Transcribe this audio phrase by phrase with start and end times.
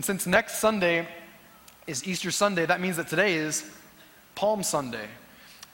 [0.00, 1.06] And since next Sunday
[1.86, 3.70] is Easter Sunday, that means that today is
[4.34, 5.06] Palm Sunday.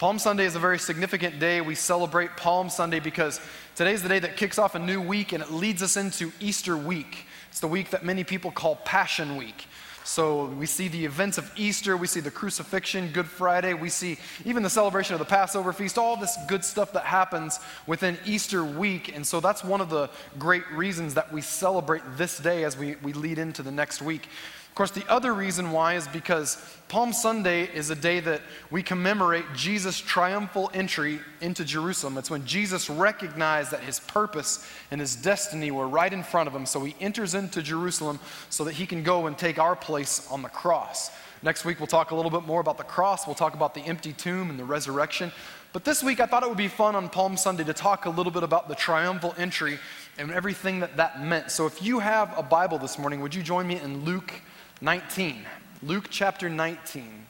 [0.00, 1.60] Palm Sunday is a very significant day.
[1.60, 3.40] We celebrate Palm Sunday because
[3.76, 6.76] today's the day that kicks off a new week and it leads us into Easter
[6.76, 7.26] week.
[7.50, 9.66] It's the week that many people call Passion Week.
[10.06, 14.18] So we see the events of Easter, we see the crucifixion, Good Friday, we see
[14.44, 18.64] even the celebration of the Passover feast, all this good stuff that happens within Easter
[18.64, 19.14] week.
[19.16, 22.94] And so that's one of the great reasons that we celebrate this day as we,
[23.02, 24.28] we lead into the next week.
[24.76, 28.82] Of course, the other reason why is because Palm Sunday is a day that we
[28.82, 32.18] commemorate Jesus' triumphal entry into Jerusalem.
[32.18, 36.54] It's when Jesus recognized that his purpose and his destiny were right in front of
[36.54, 36.66] him.
[36.66, 40.42] So he enters into Jerusalem so that he can go and take our place on
[40.42, 41.10] the cross.
[41.42, 43.26] Next week, we'll talk a little bit more about the cross.
[43.26, 45.32] We'll talk about the empty tomb and the resurrection.
[45.72, 48.10] But this week, I thought it would be fun on Palm Sunday to talk a
[48.10, 49.78] little bit about the triumphal entry
[50.18, 51.50] and everything that that meant.
[51.50, 54.34] So if you have a Bible this morning, would you join me in Luke
[54.82, 55.42] 19.
[55.82, 57.24] Luke chapter 19.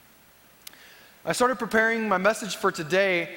[1.25, 3.29] I started preparing my message for today,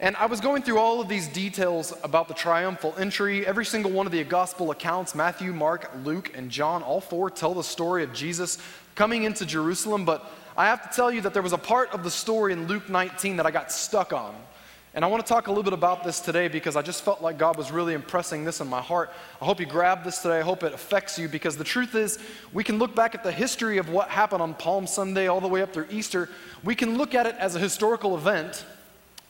[0.00, 3.46] and I was going through all of these details about the triumphal entry.
[3.46, 7.54] Every single one of the gospel accounts Matthew, Mark, Luke, and John all four tell
[7.54, 8.58] the story of Jesus
[8.96, 10.04] coming into Jerusalem.
[10.04, 12.66] But I have to tell you that there was a part of the story in
[12.66, 14.34] Luke 19 that I got stuck on.
[14.94, 17.20] And I want to talk a little bit about this today because I just felt
[17.20, 19.12] like God was really impressing this in my heart.
[19.42, 20.38] I hope you grab this today.
[20.38, 22.20] I hope it affects you because the truth is,
[22.52, 25.48] we can look back at the history of what happened on Palm Sunday all the
[25.48, 26.28] way up through Easter.
[26.62, 28.64] We can look at it as a historical event,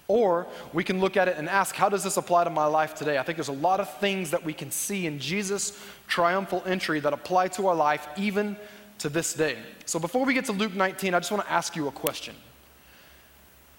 [0.07, 2.95] or we can look at it and ask, how does this apply to my life
[2.95, 3.17] today?
[3.17, 7.01] I think there's a lot of things that we can see in Jesus' triumphal entry
[7.01, 8.59] that apply to our life even
[8.99, 9.57] to this day.
[9.87, 12.35] So before we get to Luke 19, I just want to ask you a question.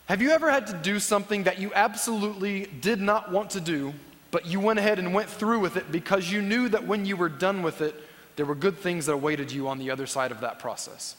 [0.06, 3.92] Have you ever had to do something that you absolutely did not want to do,
[4.30, 7.18] but you went ahead and went through with it because you knew that when you
[7.18, 7.96] were done with it,
[8.36, 11.16] there were good things that awaited you on the other side of that process?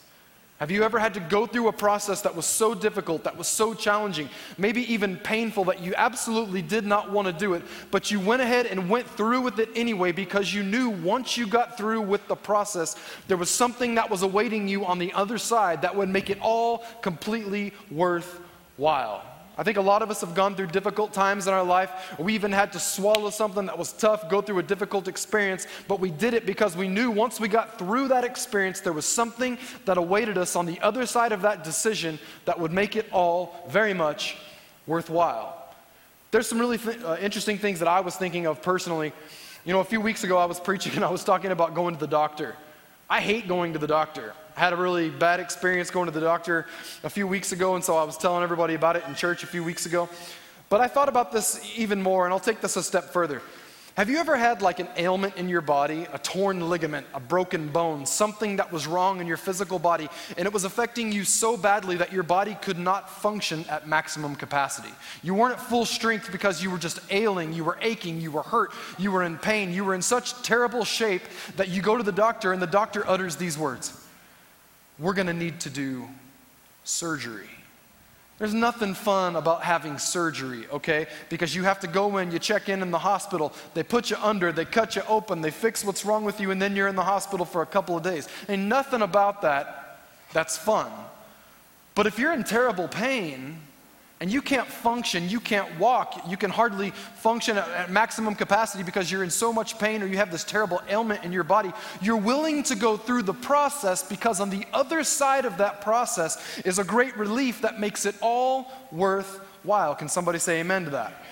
[0.59, 3.47] Have you ever had to go through a process that was so difficult, that was
[3.47, 8.09] so challenging, maybe even painful that you absolutely did not want to do it, but
[8.09, 11.77] you went ahead and went through with it anyway because you knew once you got
[11.77, 12.95] through with the process,
[13.27, 16.39] there was something that was awaiting you on the other side that would make it
[16.41, 18.39] all completely worth
[18.77, 19.23] while.
[19.59, 22.15] I think a lot of us have gone through difficult times in our life.
[22.19, 25.99] We even had to swallow something that was tough, go through a difficult experience, but
[25.99, 29.57] we did it because we knew once we got through that experience, there was something
[29.85, 33.65] that awaited us on the other side of that decision that would make it all
[33.67, 34.37] very much
[34.85, 35.73] worthwhile.
[36.29, 39.11] There's some really th- uh, interesting things that I was thinking of personally.
[39.65, 41.95] You know, a few weeks ago I was preaching and I was talking about going
[41.95, 42.55] to the doctor.
[43.09, 44.33] I hate going to the doctor.
[44.57, 46.65] I had a really bad experience going to the doctor
[47.03, 49.47] a few weeks ago, and so I was telling everybody about it in church a
[49.47, 50.09] few weeks ago.
[50.69, 53.43] But I thought about this even more, and I'll take this a step further.
[53.97, 57.67] Have you ever had like an ailment in your body, a torn ligament, a broken
[57.67, 61.55] bone, something that was wrong in your physical body, and it was affecting you so
[61.55, 64.93] badly that your body could not function at maximum capacity?
[65.21, 68.41] You weren't at full strength because you were just ailing, you were aching, you were
[68.41, 71.21] hurt, you were in pain, you were in such terrible shape
[71.57, 74.03] that you go to the doctor and the doctor utters these words
[74.99, 76.07] We're going to need to do
[76.83, 77.49] surgery.
[78.39, 81.07] There's nothing fun about having surgery, okay?
[81.29, 84.17] Because you have to go in, you check in in the hospital, they put you
[84.21, 86.95] under, they cut you open, they fix what's wrong with you, and then you're in
[86.95, 88.27] the hospital for a couple of days.
[88.47, 89.87] Ain't nothing about that
[90.33, 90.91] that's fun.
[91.95, 93.59] But if you're in terrible pain,
[94.19, 98.83] and you can't function, you can't walk, you can hardly function at, at, maximum capacity
[98.83, 101.71] because you're in so much pain or you have this terrible ailment in your body,
[102.01, 106.59] you're willing to go through the process because on the other side of that process
[106.65, 109.93] is a great relief that makes it all worthwhile.
[109.93, 111.23] Can somebody say amen to that?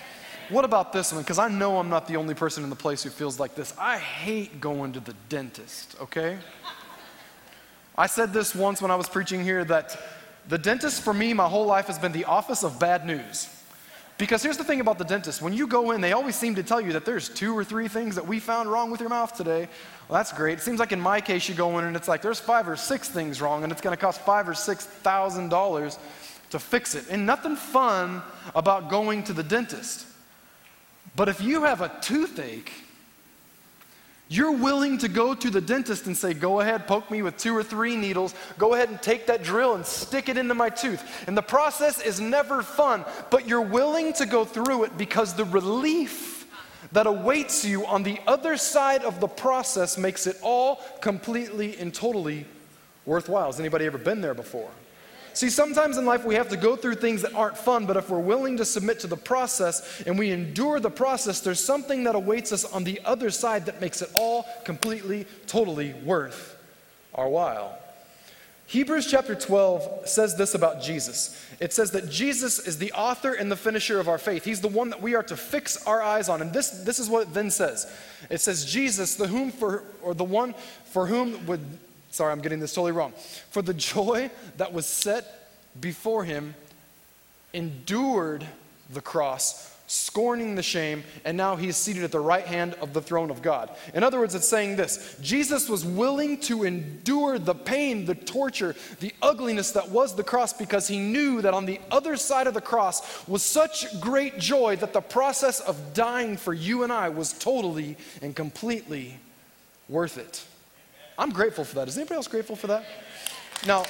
[0.50, 1.24] What about this one?
[1.24, 3.74] Because I know I'm not the only person in the place who feels like this.
[3.80, 6.38] I hate going to the dentist, okay?
[7.98, 9.98] I said this once when I was preaching here that
[10.48, 13.50] the dentist for me, my whole life, has been the office of bad news.
[14.18, 16.64] Because here's the thing about the dentist when you go in, they always seem to
[16.64, 19.36] tell you that there's two or three things that we found wrong with your mouth
[19.36, 19.68] today.
[20.08, 20.60] Well, that's great.
[20.60, 22.78] It seems like in my case, you go in and it's like there's five or
[22.78, 26.00] six things wrong, and it's going to cost five or six thousand dollars
[26.52, 27.06] to fix it.
[27.10, 28.22] And nothing fun
[28.56, 30.06] about going to the dentist.
[31.18, 32.72] But if you have a toothache,
[34.28, 37.56] you're willing to go to the dentist and say, Go ahead, poke me with two
[37.56, 38.34] or three needles.
[38.58, 41.28] Go ahead and take that drill and stick it into my tooth.
[41.28, 45.46] And the process is never fun, but you're willing to go through it because the
[45.46, 46.48] relief
[46.92, 51.94] that awaits you on the other side of the process makes it all completely and
[51.94, 52.46] totally
[53.06, 53.48] worthwhile.
[53.48, 54.70] Has anybody ever been there before?
[55.36, 58.10] See, sometimes in life we have to go through things that aren't fun, but if
[58.10, 62.16] we're willing to submit to the process and we endure the process, there's something that
[62.16, 66.58] awaits us on the other side that makes it all completely, totally worth
[67.14, 67.78] our while.
[68.68, 71.40] Hebrews chapter 12 says this about Jesus.
[71.60, 74.46] It says that Jesus is the author and the finisher of our faith.
[74.46, 76.42] He's the one that we are to fix our eyes on.
[76.42, 77.92] And this, this is what it then says.
[78.30, 80.56] It says, Jesus, the whom for, or the one
[80.86, 81.60] for whom would,
[82.16, 83.14] sorry, I'm getting this totally wrong.
[83.52, 86.56] For the joy that was set before him,
[87.54, 88.46] endured
[88.94, 92.94] the cross scorning the shame, and now he is seated at the right hand of
[92.94, 93.70] the throne of God.
[93.94, 98.76] In other words, it's saying this Jesus was willing to endure the pain, the torture,
[99.00, 102.54] the ugliness that was the cross because he knew that on the other side of
[102.54, 107.10] the cross was such great joy that the process of dying for you and I
[107.10, 109.20] was totally and completely
[109.88, 110.44] worth it.
[111.18, 111.88] I'm grateful for that.
[111.88, 112.86] Is anybody else grateful for that?
[113.66, 113.84] Now,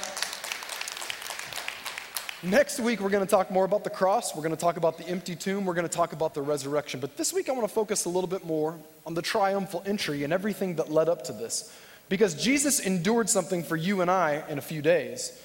[2.44, 4.36] Next week, we're going to talk more about the cross.
[4.36, 5.66] We're going to talk about the empty tomb.
[5.66, 7.00] We're going to talk about the resurrection.
[7.00, 10.24] But this week, I want to focus a little bit more on the triumphal entry
[10.24, 11.76] and everything that led up to this.
[12.08, 15.42] Because Jesus endured something for you and I in a few days.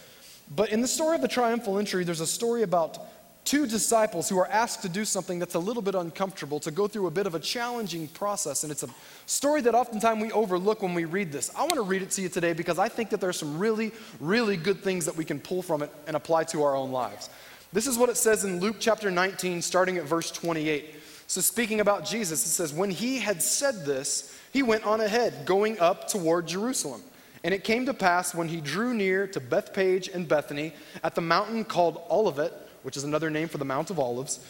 [0.55, 2.99] But in the story of the triumphal entry, there's a story about
[3.45, 6.87] two disciples who are asked to do something that's a little bit uncomfortable, to go
[6.87, 8.63] through a bit of a challenging process.
[8.63, 8.89] And it's a
[9.27, 11.51] story that oftentimes we overlook when we read this.
[11.57, 13.93] I want to read it to you today because I think that there's some really,
[14.21, 17.31] really good things that we can pull from it and apply to our own lives.
[17.73, 20.97] This is what it says in Luke chapter 19, starting at verse 28.
[21.29, 25.47] So, speaking about Jesus, it says, When he had said this, he went on ahead,
[25.47, 27.03] going up toward Jerusalem.
[27.45, 31.21] And it came to pass when he drew near to Bethphage and Bethany at the
[31.21, 34.45] mountain called Olivet which is another name for the Mount of Olives,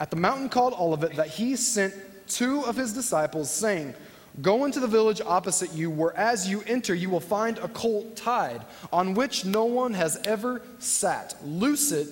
[0.00, 1.94] at the mountain called Olivet, that he sent
[2.28, 3.94] two of his disciples, saying,
[4.40, 8.14] Go into the village opposite you, where as you enter, you will find a colt
[8.14, 8.62] tied,
[8.92, 11.34] on which no one has ever sat.
[11.44, 12.08] Loose it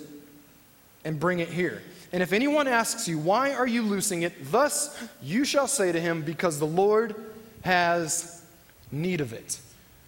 [1.04, 1.82] and bring it here.
[2.12, 4.50] And if anyone asks you, Why are you loosing it?
[4.50, 7.14] Thus you shall say to him, Because the Lord
[7.62, 8.42] has
[8.90, 9.60] need of it.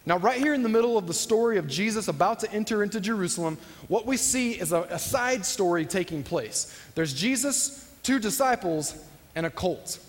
[0.09, 2.99] Now, right here in the middle of the story of Jesus about to enter into
[2.99, 3.59] Jerusalem,
[3.89, 6.75] what we see is a, a side story taking place.
[6.95, 8.95] There's Jesus, two disciples,
[9.35, 9.99] and a colt.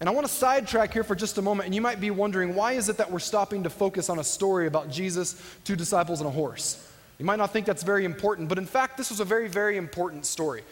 [0.00, 2.54] And I want to sidetrack here for just a moment, and you might be wondering
[2.54, 6.20] why is it that we're stopping to focus on a story about Jesus, two disciples,
[6.20, 6.90] and a horse?
[7.18, 9.76] You might not think that's very important, but in fact, this was a very, very
[9.76, 10.62] important story.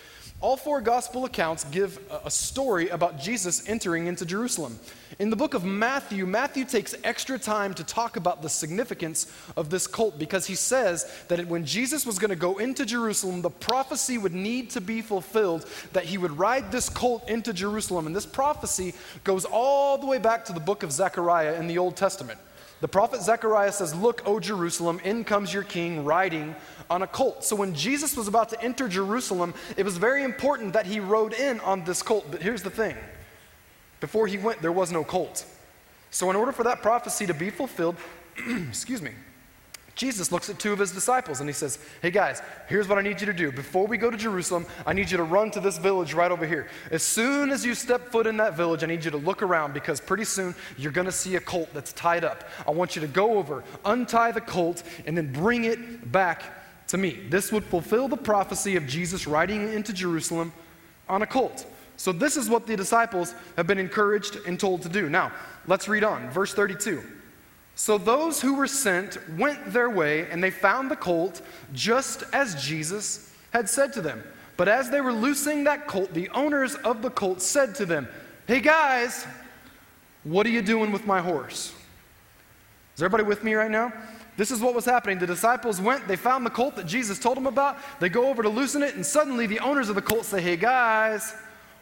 [0.43, 4.79] All four gospel accounts give a story about Jesus entering into Jerusalem.
[5.19, 9.69] In the book of Matthew, Matthew takes extra time to talk about the significance of
[9.69, 13.51] this colt because he says that when Jesus was going to go into Jerusalem, the
[13.51, 18.07] prophecy would need to be fulfilled that he would ride this colt into Jerusalem.
[18.07, 18.95] And this prophecy
[19.25, 22.39] goes all the way back to the book of Zechariah in the Old Testament.
[22.81, 26.55] The prophet Zechariah says, Look, O Jerusalem, in comes your king riding
[26.89, 27.45] on a colt.
[27.45, 31.35] So when Jesus was about to enter Jerusalem, it was very important that he rode
[31.35, 32.27] in on this colt.
[32.31, 32.97] But here's the thing
[34.01, 35.45] before he went, there was no colt.
[36.11, 37.97] So, in order for that prophecy to be fulfilled,
[38.69, 39.13] excuse me,
[39.95, 43.03] Jesus looks at two of his disciples and he says, Hey guys, here's what I
[43.03, 43.53] need you to do.
[43.53, 46.47] Before we go to Jerusalem, I need you to run to this village right over
[46.47, 46.69] here.
[46.91, 49.75] As soon as you step foot in that village, I need you to look around
[49.75, 52.49] because pretty soon you're going to see a colt that's tied up.
[52.67, 56.45] I want you to go over, untie the colt, and then bring it back
[56.89, 57.19] to me.
[57.29, 60.53] This would fulfill the prophecy of Jesus riding into Jerusalem
[61.09, 61.67] on a colt.
[61.97, 65.11] So, this is what the disciples have been encouraged and told to do.
[65.11, 65.33] Now,
[65.67, 66.31] let's read on.
[66.31, 67.03] Verse 32.
[67.75, 71.41] So, those who were sent went their way, and they found the colt
[71.73, 74.23] just as Jesus had said to them.
[74.57, 78.07] But as they were loosing that colt, the owners of the colt said to them,
[78.47, 79.27] Hey guys,
[80.25, 81.75] what are you doing with my horse?
[82.97, 83.93] Is everybody with me right now?
[84.37, 85.19] This is what was happening.
[85.19, 87.79] The disciples went, they found the colt that Jesus told them about.
[88.01, 90.57] They go over to loosen it, and suddenly the owners of the colt say, Hey
[90.57, 91.35] guys,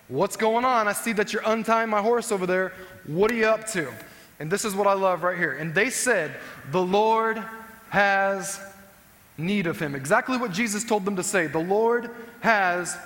[0.09, 0.89] What's going on?
[0.89, 2.73] I see that you're untying my horse over there.
[3.07, 3.93] What are you up to?
[4.41, 5.53] And this is what I love right here.
[5.53, 6.37] And they said,
[6.71, 7.43] The Lord
[7.91, 8.61] has
[9.37, 9.95] need of him.
[9.95, 11.47] Exactly what Jesus told them to say.
[11.47, 12.97] The Lord has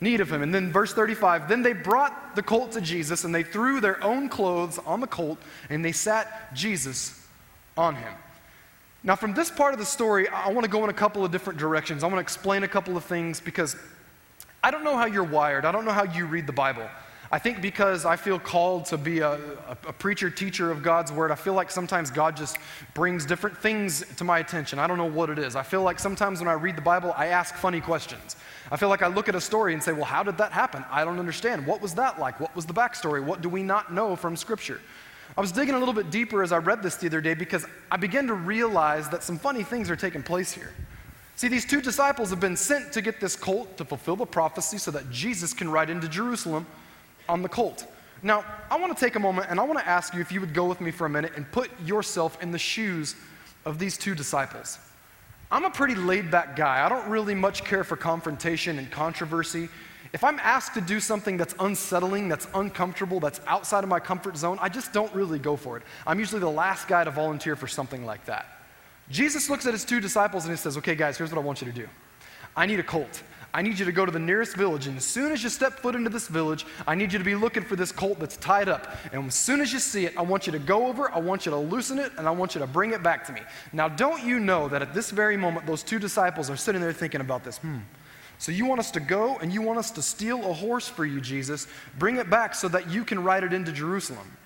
[0.00, 0.42] need of him.
[0.42, 4.02] And then verse 35 Then they brought the colt to Jesus, and they threw their
[4.02, 5.38] own clothes on the colt,
[5.70, 7.26] and they sat Jesus
[7.76, 8.12] on him.
[9.02, 11.30] Now, from this part of the story, I want to go in a couple of
[11.30, 12.02] different directions.
[12.02, 13.76] I want to explain a couple of things because
[14.64, 15.64] I don't know how you're wired.
[15.64, 16.88] I don't know how you read the Bible.
[17.32, 19.32] I think because I feel called to be a,
[19.68, 22.58] a, preacher, teacher of God's word, I feel like sometimes God just
[22.94, 24.78] brings different things to my attention.
[24.78, 25.56] I don't know what it is.
[25.56, 28.36] I feel like sometimes when I read the Bible, I ask funny questions.
[28.70, 30.84] I feel like I look at a story and say, well, how did that happen?
[30.90, 31.66] I don't understand.
[31.66, 32.38] What was that like?
[32.38, 33.24] What was the backstory?
[33.24, 34.80] What do we not know from Scripture?
[35.36, 37.66] I was digging a little bit deeper as I read this the other day because
[37.90, 40.72] I began to realize that some funny things are taking place here.
[41.34, 44.78] See, these two disciples have been sent to get this colt to fulfill the prophecy
[44.78, 46.66] so that Jesus can ride into Jerusalem
[47.28, 47.86] on the colt.
[48.22, 50.40] Now, I want to take a moment and I want to ask you if you
[50.40, 53.14] would go with me for a minute and put yourself in the shoes
[53.64, 54.78] of these two disciples.
[55.50, 56.84] I'm a pretty laid back guy.
[56.84, 59.68] I don't really much care for confrontation and controversy.
[60.12, 64.36] If I'm asked to do something that's unsettling, that's uncomfortable, that's outside of my comfort
[64.36, 65.82] zone, I just don't really go for it.
[66.06, 68.46] I'm usually the last guy to volunteer for something like that.
[69.10, 71.60] Jesus looks at his two disciples and he says, Okay, guys, here's what I want
[71.60, 71.88] you to do.
[72.56, 73.22] I need a colt.
[73.56, 75.78] I need you to go to the nearest village, and as soon as you step
[75.78, 78.68] foot into this village, I need you to be looking for this colt that's tied
[78.68, 78.94] up.
[79.14, 81.46] And as soon as you see it, I want you to go over, I want
[81.46, 83.40] you to loosen it, and I want you to bring it back to me.
[83.72, 86.92] Now, don't you know that at this very moment, those two disciples are sitting there
[86.92, 87.56] thinking about this?
[87.56, 87.78] Hmm.
[88.36, 91.06] So you want us to go and you want us to steal a horse for
[91.06, 91.66] you, Jesus,
[91.98, 94.36] bring it back so that you can ride it into Jerusalem.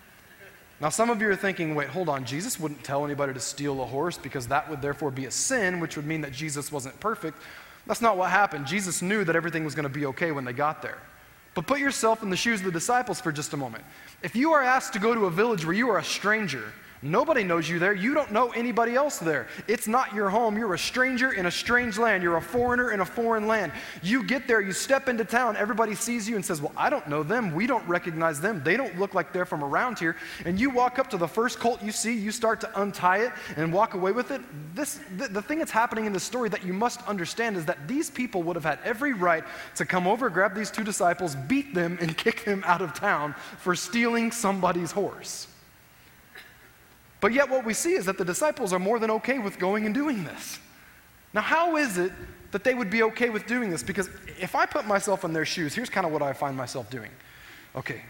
[0.81, 3.83] Now, some of you are thinking, wait, hold on, Jesus wouldn't tell anybody to steal
[3.83, 6.99] a horse because that would therefore be a sin, which would mean that Jesus wasn't
[7.01, 7.43] perfect.
[7.91, 8.69] That's not what happened.
[8.69, 10.99] Jesus knew that everything was going to be okay when they got there.
[11.57, 13.83] But put yourself in the shoes of the disciples for just a moment.
[14.23, 17.45] If you are asked to go to a village where you are a stranger, Nobody
[17.45, 17.95] knows you there.
[17.95, 19.47] You don't know anybody else there.
[19.67, 20.59] It's not your home.
[20.59, 22.23] You're a stranger in a strange land.
[22.23, 23.73] You're a foreigner in a foreign land.
[24.03, 27.09] You get there, you step into town, everybody sees you and says, Well, I don't
[27.09, 27.55] know them.
[27.55, 28.61] We don't recognize them.
[28.63, 30.15] They don't look like they're from around here.
[30.45, 33.33] And you walk up to the first colt you see, you start to untie it
[33.57, 34.43] and walk away with it.
[34.75, 37.89] This, the, the thing that's happening in the story that you must understand is that
[37.89, 39.45] these people would have had every right
[39.77, 43.35] to come over, grab these two disciples, beat them, and kick them out of town
[43.57, 45.47] for stealing somebody's horse.
[47.21, 49.85] But yet, what we see is that the disciples are more than okay with going
[49.87, 50.59] and doing this.
[51.33, 52.13] Now, how is it
[52.51, 53.83] that they would be okay with doing this?
[53.83, 54.09] Because
[54.41, 57.11] if I put myself in their shoes, here's kind of what I find myself doing.
[57.77, 58.03] Okay,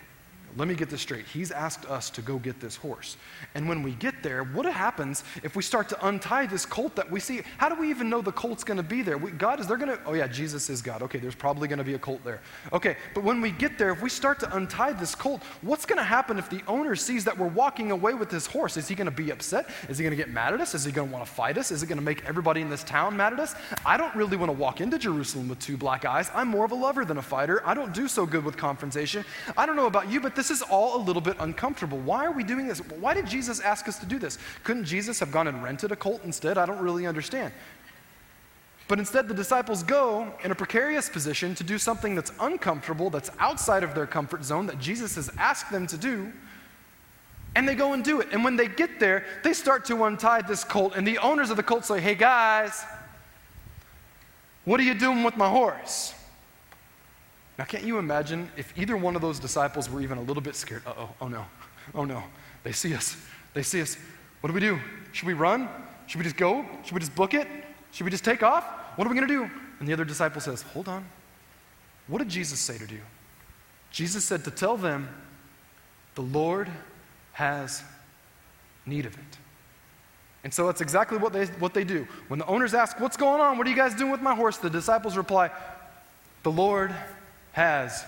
[0.57, 1.27] let me get this straight.
[1.27, 3.17] He's asked us to go get this horse.
[3.55, 7.11] And when we get there, what happens if we start to untie this colt that
[7.11, 7.43] we see?
[7.59, 9.19] How do we even know the colt's going to be there?
[9.19, 11.03] We, God, is there going to, oh yeah, Jesus is God.
[11.03, 12.41] Okay, there's probably going to be a colt there.
[12.73, 15.99] Okay, but when we get there, if we start to untie this colt, what's going
[15.99, 18.77] to happen if the owner sees that we're walking away with this horse?
[18.77, 19.69] Is he going to be upset?
[19.89, 20.75] Is he going to get mad at us?
[20.75, 21.71] Is he going to want to fight us?
[21.71, 23.55] Is it going to make everybody in this town mad at us?
[23.85, 26.31] I don't really want to walk into Jerusalem with two black eyes.
[26.35, 27.63] I'm more of a lover than a fighter.
[27.67, 29.25] I don't do so good with confrontation.
[29.57, 31.99] I don't know about you, but this is all a little bit uncomfortable.
[31.99, 32.79] Why are we doing this?
[32.79, 34.39] Why did Jesus ask us to do this?
[34.65, 36.57] Couldn't Jesus have gone and rented a colt instead?
[36.57, 37.53] I don't really understand.
[38.89, 43.31] But instead, the disciples go in a precarious position to do something that's uncomfortable, that's
[43.39, 46.33] outside of their comfort zone, that Jesus has asked them to do.
[47.55, 48.29] And they go and do it.
[48.33, 50.95] And when they get there, they start to untie this colt.
[50.97, 52.83] And the owners of the colt say, Hey guys,
[54.65, 56.15] what are you doing with my horse?
[57.61, 60.57] Now, can't you imagine if either one of those disciples were even a little bit
[60.57, 60.83] scared?
[60.87, 61.45] Oh, oh no,
[61.95, 62.23] oh no.
[62.63, 63.19] They see us.
[63.53, 63.99] They see us.
[64.41, 64.81] What do we do?
[65.13, 65.69] Should we run?
[66.07, 66.65] Should we just go?
[66.85, 67.47] Should we just book it?
[67.93, 68.65] Should we just take off?
[68.97, 69.51] What are we going to do?
[69.79, 71.05] And the other disciple says, Hold on.
[72.07, 72.97] What did Jesus say to do?
[73.91, 75.07] Jesus said to tell them,
[76.15, 76.71] The Lord
[77.33, 77.83] has
[78.87, 79.39] need of it.
[80.45, 82.09] And so that's exactly what they, what they do.
[82.29, 83.59] When the owners ask, What's going on?
[83.59, 84.57] What are you guys doing with my horse?
[84.57, 85.51] The disciples reply,
[86.43, 86.95] The Lord
[87.53, 88.05] has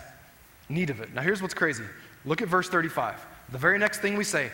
[0.69, 1.13] need of it.
[1.15, 1.85] Now, here's what's crazy.
[2.25, 3.25] Look at verse 35.
[3.51, 4.51] The very next thing we say,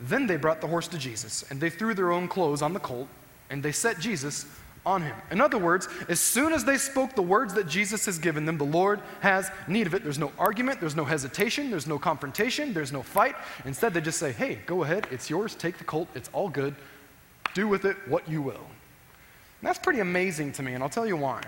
[0.00, 2.80] then they brought the horse to Jesus, and they threw their own clothes on the
[2.80, 3.08] colt,
[3.50, 4.46] and they set Jesus
[4.86, 5.16] on him.
[5.30, 8.58] In other words, as soon as they spoke the words that Jesus has given them,
[8.58, 10.02] the Lord has need of it.
[10.02, 13.34] There's no argument, there's no hesitation, there's no confrontation, there's no fight.
[13.64, 16.74] Instead, they just say, hey, go ahead, it's yours, take the colt, it's all good,
[17.54, 18.54] do with it what you will.
[18.54, 21.42] And that's pretty amazing to me, and I'll tell you why.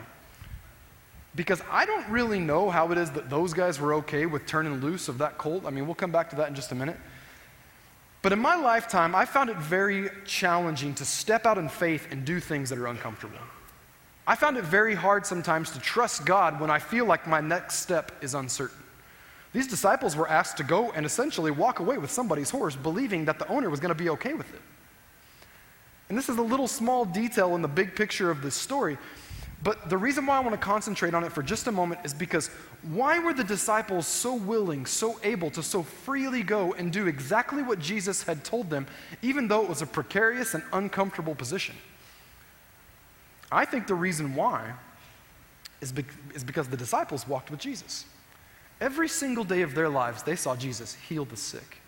[1.36, 4.80] Because I don't really know how it is that those guys were okay with turning
[4.80, 5.64] loose of that colt.
[5.64, 6.96] I mean, we'll come back to that in just a minute.
[8.22, 12.24] But in my lifetime, I found it very challenging to step out in faith and
[12.24, 13.38] do things that are uncomfortable.
[14.26, 17.76] I found it very hard sometimes to trust God when I feel like my next
[17.76, 18.76] step is uncertain.
[19.52, 23.38] These disciples were asked to go and essentially walk away with somebody's horse, believing that
[23.38, 24.60] the owner was going to be okay with it.
[26.08, 28.98] And this is a little small detail in the big picture of this story,
[29.62, 32.14] but the reason why I want to concentrate on it for just a moment is
[32.14, 32.48] because
[32.82, 37.62] why were the disciples so willing, so able to so freely go and do exactly
[37.62, 38.86] what Jesus had told them,
[39.20, 41.76] even though it was a precarious and uncomfortable position?
[43.52, 44.72] I think the reason why
[45.82, 48.06] is, be- is because the disciples walked with Jesus.
[48.80, 51.79] Every single day of their lives, they saw Jesus heal the sick.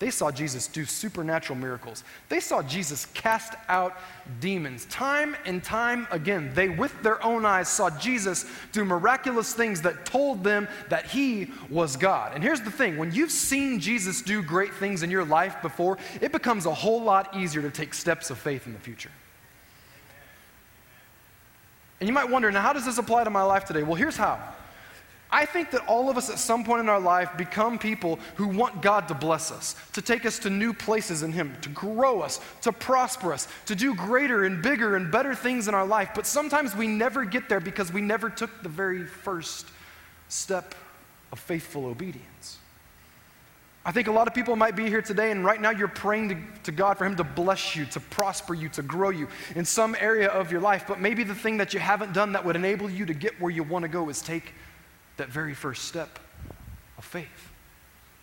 [0.00, 2.04] They saw Jesus do supernatural miracles.
[2.30, 3.98] They saw Jesus cast out
[4.40, 4.86] demons.
[4.86, 10.06] Time and time again, they, with their own eyes, saw Jesus do miraculous things that
[10.06, 12.32] told them that he was God.
[12.34, 15.98] And here's the thing when you've seen Jesus do great things in your life before,
[16.22, 19.10] it becomes a whole lot easier to take steps of faith in the future.
[22.00, 23.82] And you might wonder, now, how does this apply to my life today?
[23.82, 24.40] Well, here's how.
[25.32, 28.48] I think that all of us at some point in our life become people who
[28.48, 32.20] want God to bless us, to take us to new places in Him, to grow
[32.20, 36.10] us, to prosper us, to do greater and bigger and better things in our life.
[36.14, 39.68] But sometimes we never get there because we never took the very first
[40.28, 40.74] step
[41.30, 42.58] of faithful obedience.
[43.84, 46.28] I think a lot of people might be here today, and right now you're praying
[46.28, 49.64] to, to, God for Him to bless you, to prosper you, to grow you in
[49.64, 50.84] some area of your life.
[50.86, 53.50] But maybe the thing that you haven't done that would enable you to get where
[53.50, 54.52] you want to go is take
[55.20, 56.18] that very first step
[56.96, 57.50] of faith.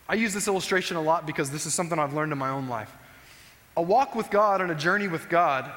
[0.09, 2.67] I use this illustration a lot because this is something I've learned in my own
[2.67, 2.91] life.
[3.75, 5.71] A walk with God and a journey with God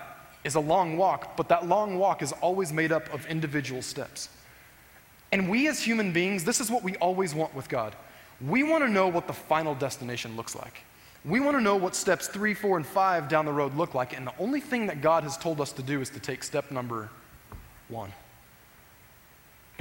[0.45, 4.31] is a long walk, but that long walk is always made up of individual steps.
[5.31, 7.95] And we as human beings, this is what we always want with God.
[8.41, 10.85] We want to know what the final destination looks like.
[11.27, 14.17] We want to know what steps three, four, and five down the road look like.
[14.17, 16.71] And the only thing that God has told us to do is to take step
[16.71, 17.11] number
[17.89, 18.11] one.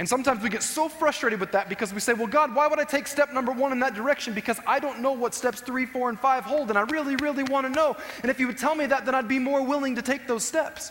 [0.00, 2.80] And sometimes we get so frustrated with that because we say, well, God, why would
[2.80, 4.32] I take step number one in that direction?
[4.32, 7.42] Because I don't know what steps three, four, and five hold, and I really, really
[7.42, 7.94] want to know.
[8.22, 10.42] And if you would tell me that, then I'd be more willing to take those
[10.42, 10.90] steps.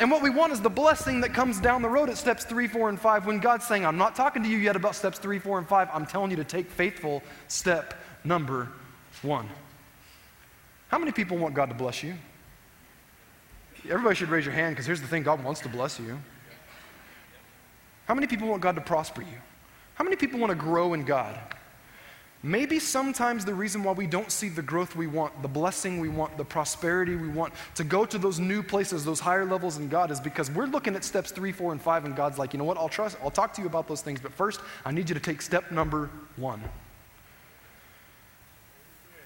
[0.00, 2.66] And what we want is the blessing that comes down the road at steps three,
[2.66, 5.38] four, and five when God's saying, I'm not talking to you yet about steps three,
[5.38, 5.90] four, and five.
[5.92, 7.92] I'm telling you to take faithful step
[8.24, 8.70] number
[9.20, 9.50] one.
[10.88, 12.14] How many people want God to bless you?
[13.84, 16.18] Everybody should raise your hand because here's the thing God wants to bless you.
[18.06, 19.38] How many people want God to prosper you?
[19.94, 21.38] How many people want to grow in God?
[22.42, 26.10] Maybe sometimes the reason why we don't see the growth we want, the blessing we
[26.10, 29.88] want, the prosperity we want, to go to those new places, those higher levels in
[29.88, 32.58] God, is because we're looking at steps three, four, and five, and God's like, you
[32.58, 35.08] know what, I'll trust, I'll talk to you about those things, but first, I need
[35.08, 36.62] you to take step number one.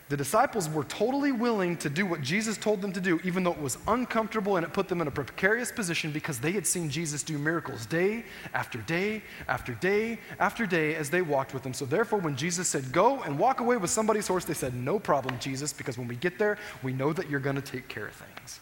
[0.09, 3.53] The disciples were totally willing to do what Jesus told them to do, even though
[3.53, 6.89] it was uncomfortable and it put them in a precarious position because they had seen
[6.89, 11.75] Jesus do miracles day after day after day after day as they walked with him.
[11.75, 14.99] So, therefore, when Jesus said, Go and walk away with somebody's horse, they said, No
[14.99, 18.07] problem, Jesus, because when we get there, we know that you're going to take care
[18.07, 18.61] of things.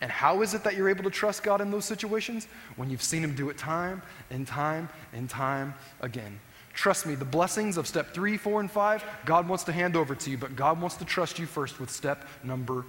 [0.00, 2.48] And how is it that you're able to trust God in those situations?
[2.76, 6.40] When you've seen him do it time and time and time again.
[6.82, 10.16] Trust me, the blessings of step three, four, and five, God wants to hand over
[10.16, 12.84] to you, but God wants to trust you first with step number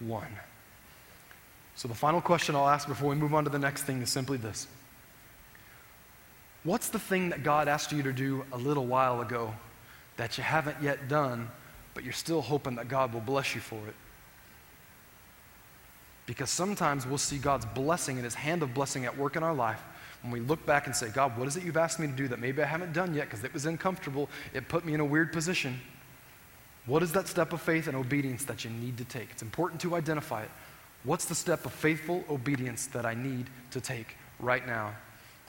[0.00, 0.30] one.
[1.74, 4.08] So, the final question I'll ask before we move on to the next thing is
[4.08, 4.66] simply this
[6.64, 9.52] What's the thing that God asked you to do a little while ago
[10.16, 11.50] that you haven't yet done,
[11.92, 13.94] but you're still hoping that God will bless you for it?
[16.24, 19.54] Because sometimes we'll see God's blessing and His hand of blessing at work in our
[19.54, 19.82] life
[20.22, 22.28] when we look back and say, God, what is it you've asked me to do
[22.28, 25.04] that maybe I haven't done yet because it was uncomfortable, it put me in a
[25.04, 25.80] weird position?
[26.86, 29.28] What is that step of faith and obedience that you need to take?
[29.30, 30.50] It's important to identify it.
[31.04, 34.94] What's the step of faithful obedience that I need to take right now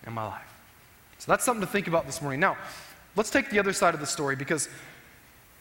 [0.05, 0.53] in my life?
[1.19, 2.39] So that's something to think about this morning.
[2.39, 2.57] Now,
[3.15, 4.69] let's take the other side of the story because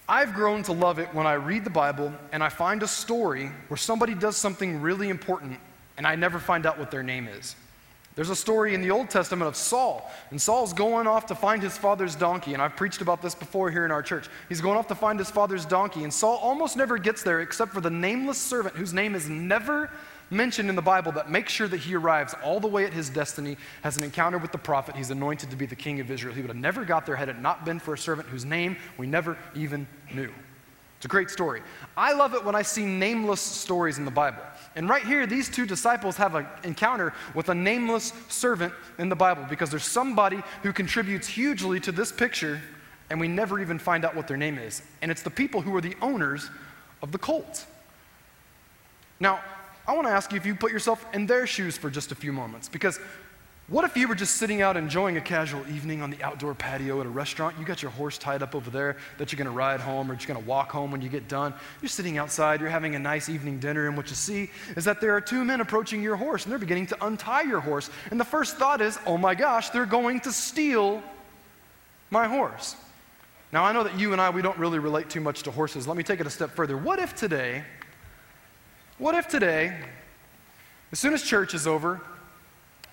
[0.09, 3.51] I've grown to love it when I read the Bible and I find a story
[3.69, 5.59] where somebody does something really important
[5.97, 7.57] and I never find out what their name is.
[8.17, 11.63] There's a story in the Old Testament of Saul, and Saul's going off to find
[11.63, 14.29] his father's donkey, and I've preached about this before here in our church.
[14.49, 17.75] He's going off to find his father's donkey, and Saul almost never gets there except
[17.75, 19.91] for the nameless servant whose name is never
[20.31, 23.11] mentioned in the Bible that makes sure that he arrives all the way at his
[23.11, 24.97] destiny, has an encounter with the prophet.
[24.97, 26.35] He's anointed to be the king of Israel.
[26.35, 28.79] He would have never got there had it not been for a servant whose name
[28.97, 30.33] we never even knew.
[30.97, 31.61] It's a great story.
[31.97, 34.43] I love it when I see nameless stories in the Bible.
[34.77, 39.17] And right here, these two disciples have an encounter with a nameless servant in the
[39.17, 42.61] Bible because there's somebody who contributes hugely to this picture,
[43.09, 44.83] and we never even find out what their name is.
[45.01, 46.51] And it's the people who are the owners
[47.03, 47.65] of the colt.
[49.19, 49.41] Now,
[49.89, 52.15] I want to ask you if you put yourself in their shoes for just a
[52.15, 53.01] few moments because
[53.69, 57.01] what if you were just sitting out enjoying a casual evening on the outdoor patio
[57.01, 57.59] at a restaurant?
[57.59, 60.15] You got your horse tied up over there that you're going to ride home or
[60.15, 61.53] you're going to walk home when you get done.
[61.83, 65.01] You're sitting outside, you're having a nice evening dinner, and what you see is that
[65.01, 67.91] there are two men approaching your horse and they're beginning to untie your horse.
[68.13, 71.03] And the first thought is, oh my gosh, they're going to steal
[72.11, 72.77] my horse.
[73.51, 75.89] Now, I know that you and I, we don't really relate too much to horses.
[75.89, 76.77] Let me take it a step further.
[76.77, 77.65] What if today,
[78.99, 79.77] what if today,
[80.93, 82.01] as soon as church is over,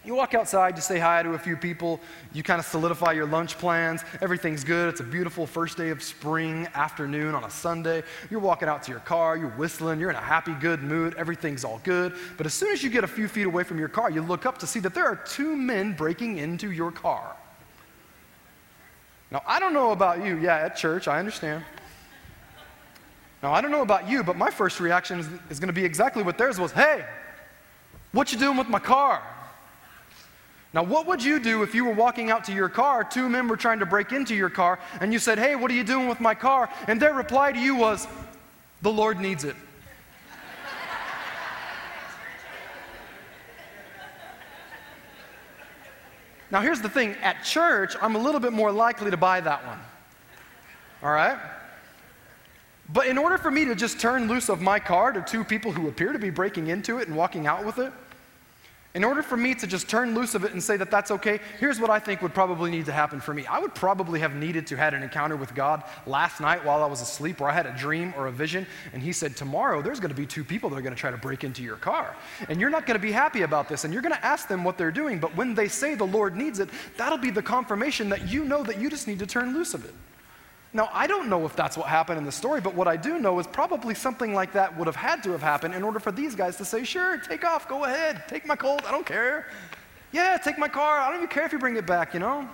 [0.05, 1.99] you walk outside, you say hi to a few people,
[2.33, 4.03] you kind of solidify your lunch plans.
[4.21, 4.89] Everything's good.
[4.89, 8.03] It's a beautiful first day of spring afternoon on a Sunday.
[8.29, 11.15] You're walking out to your car, you're whistling, you're in a happy, good mood.
[11.17, 12.15] Everything's all good.
[12.37, 14.45] But as soon as you get a few feet away from your car, you look
[14.45, 17.37] up to see that there are two men breaking into your car.
[19.31, 20.37] Now, I don't know about you.
[20.37, 21.63] Yeah, at church, I understand.
[23.41, 25.83] Now, I don't know about you, but my first reaction is, is going to be
[25.83, 27.05] exactly what theirs was Hey,
[28.11, 29.23] what you doing with my car?
[30.73, 33.47] Now, what would you do if you were walking out to your car, two men
[33.47, 36.07] were trying to break into your car, and you said, Hey, what are you doing
[36.07, 36.67] with my car?
[36.87, 38.07] And their reply to you was,
[38.81, 39.55] The Lord needs it.
[46.49, 49.65] now, here's the thing at church, I'm a little bit more likely to buy that
[49.67, 49.79] one.
[51.03, 51.37] All right?
[52.89, 55.71] But in order for me to just turn loose of my car to two people
[55.71, 57.93] who appear to be breaking into it and walking out with it,
[58.95, 61.39] in order for me to just turn loose of it and say that that's okay,
[61.59, 63.43] here's what I think would probably need to happen for me.
[63.47, 66.85] I would probably have needed to had an encounter with God last night while I
[66.85, 69.99] was asleep or I had a dream or a vision and he said, "Tomorrow there's
[69.99, 72.15] going to be two people that are going to try to break into your car.
[72.49, 74.63] And you're not going to be happy about this and you're going to ask them
[74.63, 78.09] what they're doing, but when they say the Lord needs it, that'll be the confirmation
[78.09, 79.93] that you know that you just need to turn loose of it."
[80.75, 83.19] Now, I don't know if that's what happened in the story, but what I do
[83.19, 86.11] know is probably something like that would have had to have happened in order for
[86.11, 89.47] these guys to say, sure, take off, go ahead, take my colt, I don't care.
[90.11, 92.49] Yeah, take my car, I don't even care if you bring it back, you know?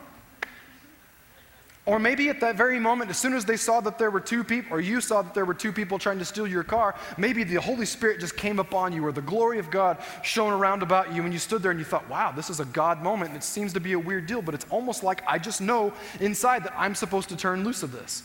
[1.86, 4.44] Or maybe at that very moment, as soon as they saw that there were two
[4.44, 7.44] people, or you saw that there were two people trying to steal your car, maybe
[7.44, 11.14] the Holy Spirit just came upon you, or the glory of God shone around about
[11.14, 13.30] you, and you stood there and you thought, wow, this is a God moment.
[13.32, 15.94] And it seems to be a weird deal, but it's almost like I just know
[16.20, 18.24] inside that I'm supposed to turn loose of this.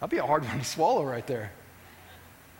[0.00, 1.52] That'd be a hard one to swallow right there.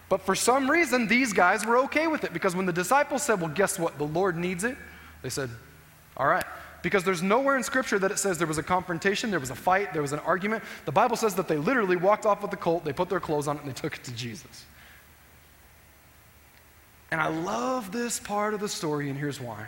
[0.09, 3.41] But for some reason, these guys were okay with it because when the disciples said,
[3.41, 3.99] well, guess what?
[3.99, 4.77] The Lord needs it,
[5.23, 5.51] they said,
[6.17, 6.45] all right.
[6.83, 9.55] Because there's nowhere in Scripture that it says there was a confrontation, there was a
[9.55, 10.65] fight, there was an argument.
[10.85, 13.47] The Bible says that they literally walked off with the colt, they put their clothes
[13.47, 14.65] on it, and they took it to Jesus.
[17.13, 19.67] And I love this part of the story, and here's why.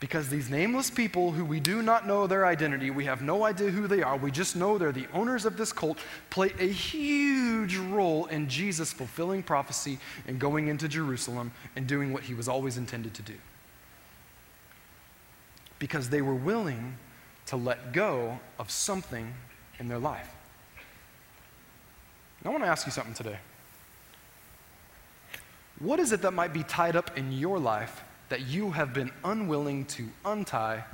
[0.00, 3.70] Because these nameless people who we do not know their identity, we have no idea
[3.70, 5.98] who they are, we just know they're the owners of this cult,
[6.30, 12.22] play a huge role in Jesus fulfilling prophecy and going into Jerusalem and doing what
[12.22, 13.34] he was always intended to do
[15.80, 16.96] because they were willing
[17.46, 19.34] to let go of something
[19.80, 20.32] in their life.
[22.38, 23.38] And I want to ask you something today.
[25.80, 29.10] What is it that might be tied up in your life that you have been
[29.24, 30.84] unwilling to untie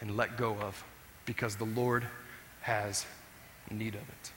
[0.00, 0.82] and let go of
[1.26, 2.06] because the Lord
[2.62, 3.04] has
[3.70, 4.33] need of it?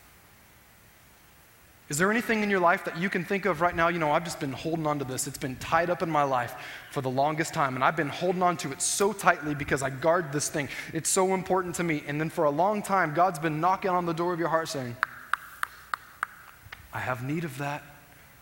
[1.90, 3.88] Is there anything in your life that you can think of right now?
[3.88, 5.26] You know, I've just been holding on to this.
[5.26, 6.54] It's been tied up in my life
[6.92, 9.90] for the longest time, and I've been holding on to it so tightly because I
[9.90, 10.68] guard this thing.
[10.92, 12.04] It's so important to me.
[12.06, 14.68] And then for a long time, God's been knocking on the door of your heart
[14.68, 14.98] saying,
[16.94, 17.84] I have need of that.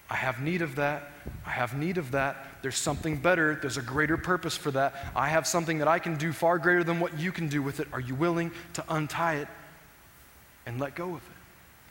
[0.10, 1.12] I have need of that.
[1.46, 2.48] I have need of that.
[2.64, 3.60] There's something better.
[3.62, 5.12] There's a greater purpose for that.
[5.16, 7.80] I have something that I can do far greater than what you can do with
[7.80, 7.88] it.
[7.94, 9.48] Are you willing to untie it
[10.66, 11.35] and let go of it?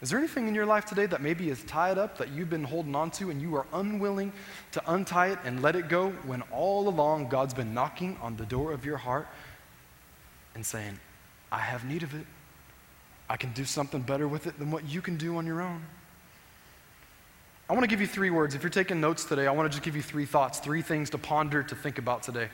[0.03, 2.65] Is there anything in your life today that maybe is tied up that you've been
[2.65, 4.33] holding on to and you are unwilling
[4.73, 8.45] to untie it and let it go when all along God's been knocking on the
[8.45, 9.27] door of your heart
[10.55, 10.99] and saying,
[11.51, 12.27] I have need of it.
[13.29, 15.83] I can do something better with it than what you can do on your own.
[17.69, 18.55] I want to give you three words.
[18.55, 21.09] If you're taking notes today, I want to just give you three thoughts, three things
[21.11, 22.49] to ponder, to think about today.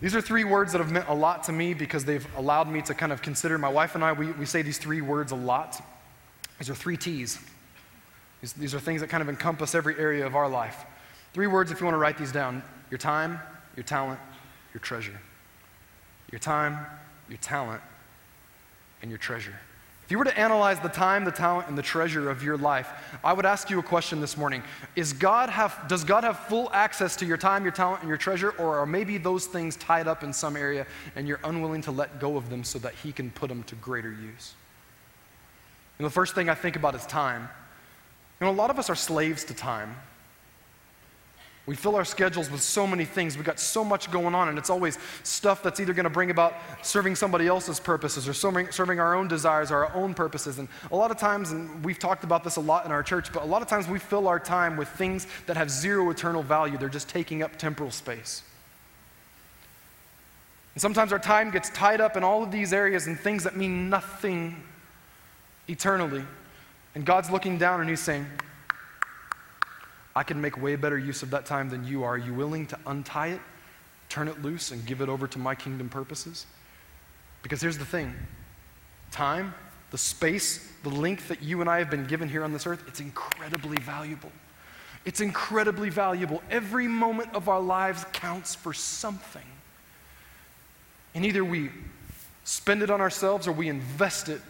[0.00, 2.80] These are three words that have meant a lot to me because they've allowed me
[2.82, 3.58] to kind of consider.
[3.58, 5.82] My wife and I, we, we say these three words a lot.
[6.58, 7.38] These are three T's.
[8.40, 10.84] These, these are things that kind of encompass every area of our life.
[11.32, 13.40] Three words if you want to write these down your time,
[13.76, 14.20] your talent,
[14.72, 15.18] your treasure.
[16.30, 16.78] Your time,
[17.28, 17.80] your talent,
[19.02, 19.54] and your treasure.
[20.04, 22.90] If you were to analyze the time, the talent, and the treasure of your life,
[23.24, 24.62] I would ask you a question this morning.
[24.96, 28.18] Is God have, does God have full access to your time, your talent, and your
[28.18, 30.86] treasure, or are maybe those things tied up in some area
[31.16, 33.74] and you're unwilling to let go of them so that He can put them to
[33.76, 34.54] greater use?
[35.98, 37.48] The first thing I think about is time.
[38.40, 39.94] You know, a lot of us are slaves to time.
[41.66, 43.36] We fill our schedules with so many things.
[43.36, 46.30] We've got so much going on, and it's always stuff that's either going to bring
[46.30, 50.58] about serving somebody else's purposes or serving, serving our own desires or our own purposes.
[50.58, 53.32] And a lot of times, and we've talked about this a lot in our church,
[53.32, 56.42] but a lot of times we fill our time with things that have zero eternal
[56.42, 56.76] value.
[56.76, 58.42] They're just taking up temporal space.
[60.74, 63.56] And sometimes our time gets tied up in all of these areas and things that
[63.56, 64.62] mean nothing
[65.68, 66.24] eternally.
[66.94, 68.26] And God's looking down and He's saying,
[70.16, 72.14] I can make way better use of that time than you are.
[72.14, 73.40] Are you willing to untie it,
[74.08, 76.46] turn it loose, and give it over to my kingdom purposes?
[77.42, 78.14] Because here's the thing
[79.10, 79.54] time,
[79.90, 82.82] the space, the length that you and I have been given here on this earth,
[82.86, 84.32] it's incredibly valuable.
[85.04, 86.42] It's incredibly valuable.
[86.50, 89.42] Every moment of our lives counts for something.
[91.14, 91.70] And either we
[92.44, 94.40] spend it on ourselves or we invest it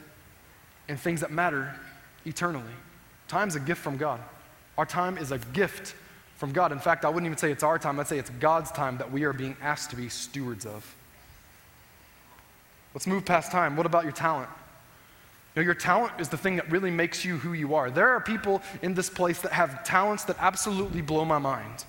[0.89, 1.75] in things that matter
[2.25, 2.65] eternally.
[3.29, 4.21] Time's a gift from God.
[4.77, 5.95] Our time is a gift
[6.37, 6.73] from God.
[6.73, 9.11] In fact, I wouldn't even say it's our time, I'd say it's God's time that
[9.11, 10.95] we are being asked to be stewards of.
[12.93, 13.77] Let's move past time.
[13.77, 14.49] What about your talent?
[15.55, 17.91] You know, your talent is the thing that really makes you who you are.
[17.91, 21.85] There are people in this place that have talents that absolutely blow my mind.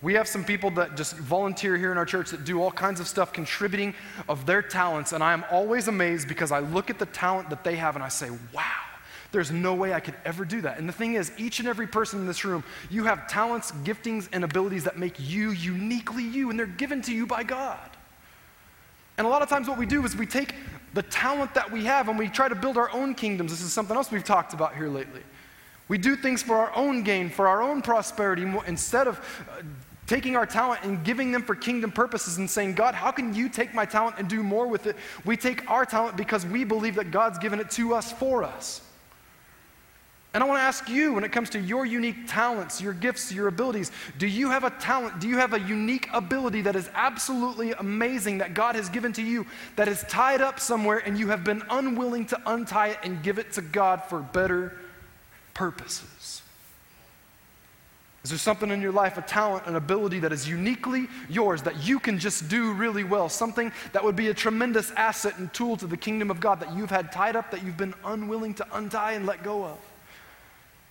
[0.00, 3.00] We have some people that just volunteer here in our church that do all kinds
[3.00, 3.94] of stuff contributing
[4.28, 7.64] of their talents, and I am always amazed because I look at the talent that
[7.64, 8.62] they have and I say, wow,
[9.32, 10.78] there's no way I could ever do that.
[10.78, 14.28] And the thing is, each and every person in this room, you have talents, giftings,
[14.32, 17.90] and abilities that make you uniquely you, and they're given to you by God.
[19.18, 20.54] And a lot of times, what we do is we take
[20.94, 23.50] the talent that we have and we try to build our own kingdoms.
[23.50, 25.22] This is something else we've talked about here lately.
[25.88, 29.18] We do things for our own gain, for our own prosperity, instead of
[29.50, 29.62] uh,
[30.06, 33.48] taking our talent and giving them for kingdom purposes and saying, God, how can you
[33.48, 34.96] take my talent and do more with it?
[35.24, 38.82] We take our talent because we believe that God's given it to us for us.
[40.34, 43.32] And I want to ask you, when it comes to your unique talents, your gifts,
[43.32, 45.20] your abilities, do you have a talent?
[45.20, 49.22] Do you have a unique ability that is absolutely amazing that God has given to
[49.22, 49.46] you
[49.76, 53.38] that is tied up somewhere and you have been unwilling to untie it and give
[53.38, 54.76] it to God for better
[55.58, 56.42] purposes?
[58.22, 61.82] Is there something in your life, a talent, an ability that is uniquely yours that
[61.82, 63.28] you can just do really well?
[63.28, 66.76] Something that would be a tremendous asset and tool to the kingdom of God that
[66.76, 69.78] you've had tied up that you've been unwilling to untie and let go of?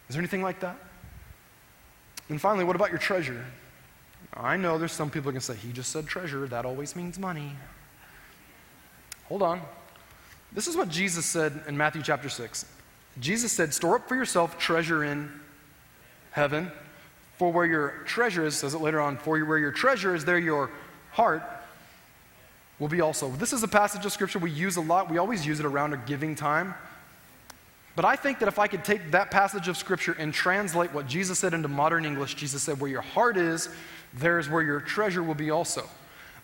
[0.10, 0.76] Is there anything like that?
[2.28, 3.46] And finally, what about your treasure?
[4.34, 7.18] I know there's some people who can say, he just said treasure, that always means
[7.18, 7.54] money.
[9.30, 9.62] Hold on.
[10.52, 12.66] This is what Jesus said in Matthew chapter 6.
[13.20, 15.32] Jesus said, Store up for yourself treasure in
[16.32, 16.72] heaven
[17.38, 20.40] for where your treasure is, says it later on, for where your treasure is, there
[20.40, 20.72] your
[21.12, 21.44] heart
[22.80, 23.30] will be also.
[23.30, 25.10] This is a passage of scripture we use a lot.
[25.10, 26.74] We always use it around a giving time.
[27.96, 31.08] But I think that if I could take that passage of scripture and translate what
[31.08, 33.70] Jesus said into modern English, Jesus said, Where your heart is,
[34.14, 35.88] there's where your treasure will be also.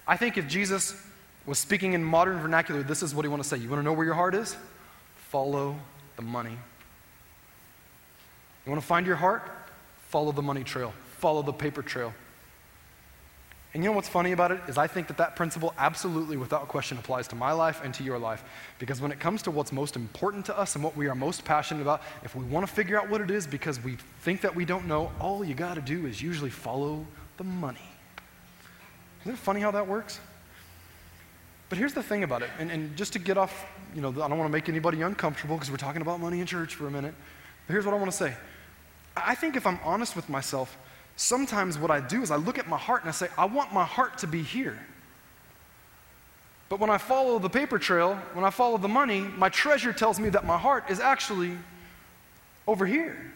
[0.07, 0.99] I think if Jesus
[1.45, 3.57] was speaking in modern vernacular, this is what he want to say.
[3.57, 4.55] You want to know where your heart is?
[5.29, 5.75] Follow
[6.15, 6.57] the money.
[8.65, 9.51] You want to find your heart?
[10.13, 12.13] follow the money trail, follow the paper trail.
[13.73, 16.67] And you know what's funny about it is I think that that principle absolutely without
[16.67, 18.43] question applies to my life and to your life
[18.77, 21.43] because when it comes to what's most important to us and what we are most
[21.43, 24.55] passionate about, if we want to figure out what it is because we think that
[24.55, 27.03] we don't know, all you got to do is usually follow
[27.37, 27.89] the money.
[29.21, 30.19] Isn't it funny how that works?
[31.73, 34.27] But here's the thing about it, and, and just to get off, you know, I
[34.27, 36.91] don't want to make anybody uncomfortable because we're talking about money in church for a
[36.91, 37.15] minute.
[37.65, 38.35] But here's what I want to say
[39.17, 40.77] I think if I'm honest with myself,
[41.15, 43.73] sometimes what I do is I look at my heart and I say, I want
[43.73, 44.77] my heart to be here.
[46.69, 50.19] But when I follow the paper trail, when I follow the money, my treasure tells
[50.19, 51.57] me that my heart is actually
[52.67, 53.32] over here.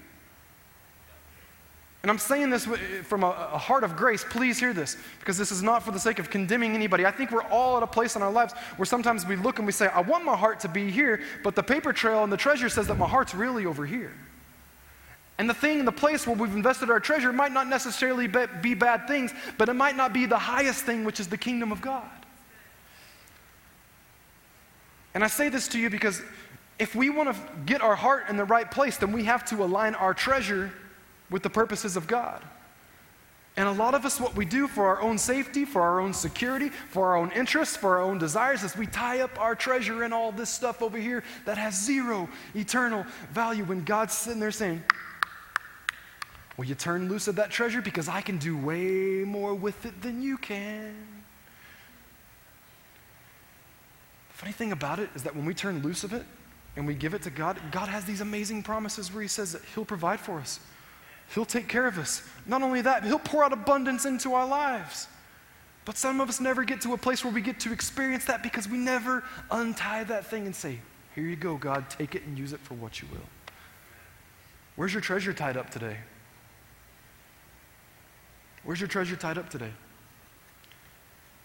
[2.08, 2.66] And I'm saying this
[3.04, 4.24] from a, heart of grace.
[4.24, 7.06] Please hear this, because this is not for the sake of condemning anybody.
[7.06, 9.66] I think we're all at a place in our lives where sometimes we look and
[9.66, 12.38] we say, I want my heart to be here, but the paper trail and the
[12.38, 14.14] treasure says that my heart's really over here.
[15.38, 18.30] And the thing, the place where we've invested our treasure might not necessarily
[18.62, 21.74] be bad things, but it might not be the highest thing, which is the kingdom
[21.74, 22.10] of God.
[25.14, 26.22] And I say this to you because
[26.80, 29.62] if we want to get our heart in the right place, then we have to
[29.62, 30.72] align our treasure
[31.30, 32.44] with the purposes of God.
[33.58, 36.14] And a lot of us, what we do for our own safety, for our own
[36.14, 40.04] security, for our own interests, for our own desires, is we tie up our treasure
[40.04, 44.52] in all this stuff over here that has zero eternal value when God's sitting there
[44.52, 44.84] saying,
[46.58, 47.82] Will you turn loose of that treasure?
[47.82, 50.96] Because I can do way more with it than you can.
[54.30, 56.26] The funny thing about it is that when we turn loose of it
[56.76, 59.62] and we give it to God, God has these amazing promises where He says that
[59.76, 60.60] He'll provide for us,
[61.34, 62.24] He'll take care of us.
[62.46, 65.08] Not only that, He'll pour out abundance into our lives.
[65.86, 68.44] But some of us never get to a place where we get to experience that
[68.44, 70.80] because we never untie that thing and say,
[71.16, 73.22] Here you go, God, take it and use it for what you will.
[74.76, 75.98] Where's your treasure tied up today?
[78.64, 79.72] Where's your treasure tied up today?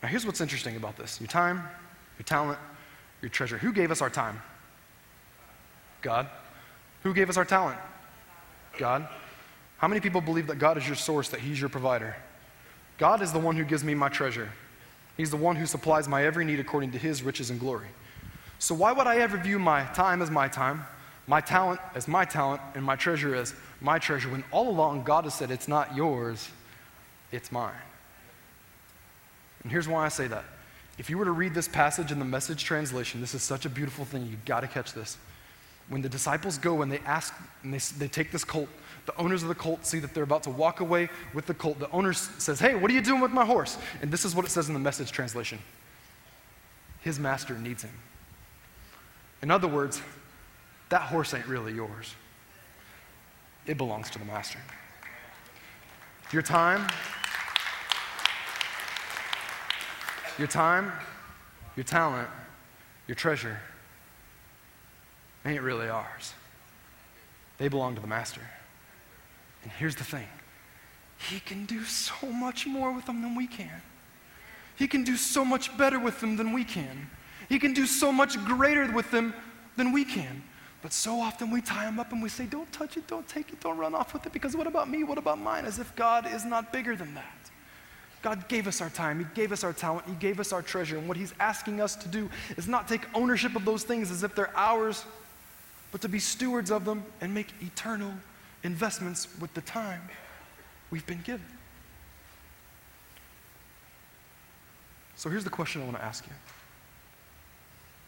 [0.03, 1.63] Now, here's what's interesting about this your time,
[2.19, 2.59] your talent,
[3.21, 3.59] your treasure.
[3.59, 4.43] Who gave us our time?
[6.03, 6.29] God.
[7.05, 7.79] Who gave us our talent?
[8.77, 9.09] God.
[9.83, 12.15] How many people believe that God is your source, that He's your provider?
[12.99, 14.49] God is the one who gives me my treasure.
[15.17, 17.89] He's the one who supplies my every need according to His riches and glory.
[18.61, 20.85] So, why would I ever view my time as my time,
[21.27, 25.25] my talent as my talent, and my treasure as my treasure when all along God
[25.25, 26.49] has said it's not yours,
[27.33, 27.75] it's mine.
[29.65, 30.45] And here's why I say that.
[30.97, 33.69] If you were to read this passage in the message translation, this is such a
[33.69, 34.27] beautiful thing.
[34.27, 35.17] You've got to catch this.
[35.89, 38.69] When the disciples go and they ask, and they, they take this colt,
[39.07, 41.79] the owners of the colt see that they're about to walk away with the colt.
[41.79, 43.77] The owner says, Hey, what are you doing with my horse?
[44.01, 45.59] And this is what it says in the message translation
[47.01, 47.95] His master needs him.
[49.43, 50.01] In other words,
[50.89, 52.15] that horse ain't really yours,
[53.67, 54.59] it belongs to the master.
[56.33, 56.89] Your time,
[60.39, 60.93] your time,
[61.77, 62.29] your talent,
[63.07, 63.59] your treasure
[65.45, 66.35] ain't really ours.
[67.59, 68.41] They belong to the master.
[69.63, 70.27] And here's the thing
[71.31, 73.83] He can do so much more with them than we can.
[74.77, 77.11] He can do so much better with them than we can.
[77.49, 79.35] He can do so much greater with them
[79.77, 80.43] than we can.
[80.81, 83.51] But so often we tie them up and we say, Don't touch it, don't take
[83.51, 85.05] it, don't run off with it, because what about me?
[85.05, 85.65] What about mine?
[85.65, 87.37] As if God is not bigger than that.
[88.23, 90.97] God gave us our time, He gave us our talent, He gave us our treasure.
[90.97, 94.23] And what He's asking us to do is not take ownership of those things as
[94.23, 95.05] if they're ours,
[95.91, 98.13] but to be stewards of them and make eternal
[98.63, 100.03] investments with the time
[100.91, 101.47] we've been given.
[105.17, 106.33] So here's the question I want to ask you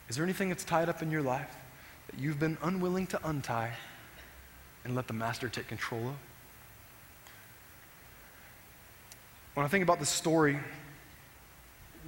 [0.09, 1.57] Is there anything that's tied up in your life
[2.11, 3.73] that you've been unwilling to untie
[4.85, 6.15] and let the Master take control of?
[9.55, 10.59] When I think about this story,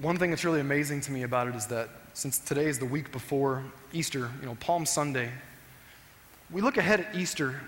[0.01, 2.87] one thing that's really amazing to me about it is that since today is the
[2.87, 5.31] week before Easter, you know, Palm Sunday,
[6.51, 7.61] we look ahead at Easter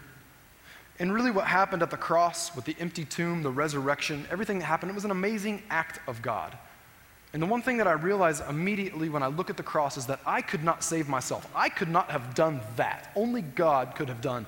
[0.99, 4.65] and really what happened at the cross with the empty tomb, the resurrection, everything that
[4.65, 6.57] happened, it was an amazing act of God.
[7.33, 10.07] And the one thing that I realize immediately when I look at the cross is
[10.07, 11.49] that I could not save myself.
[11.55, 13.13] I could not have done that.
[13.15, 14.47] Only God could have done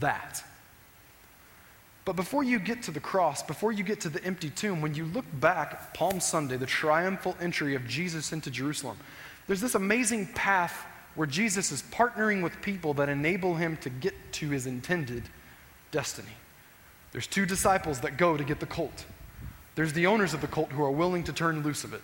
[0.00, 0.44] that.
[2.04, 4.94] But before you get to the cross, before you get to the empty tomb, when
[4.94, 8.96] you look back, Palm Sunday, the triumphal entry of Jesus into Jerusalem,
[9.46, 14.14] there's this amazing path where Jesus is partnering with people that enable him to get
[14.32, 15.24] to his intended
[15.92, 16.32] destiny.
[17.12, 19.04] There's two disciples that go to get the colt.
[19.76, 22.02] There's the owners of the colt who are willing to turn loose of it.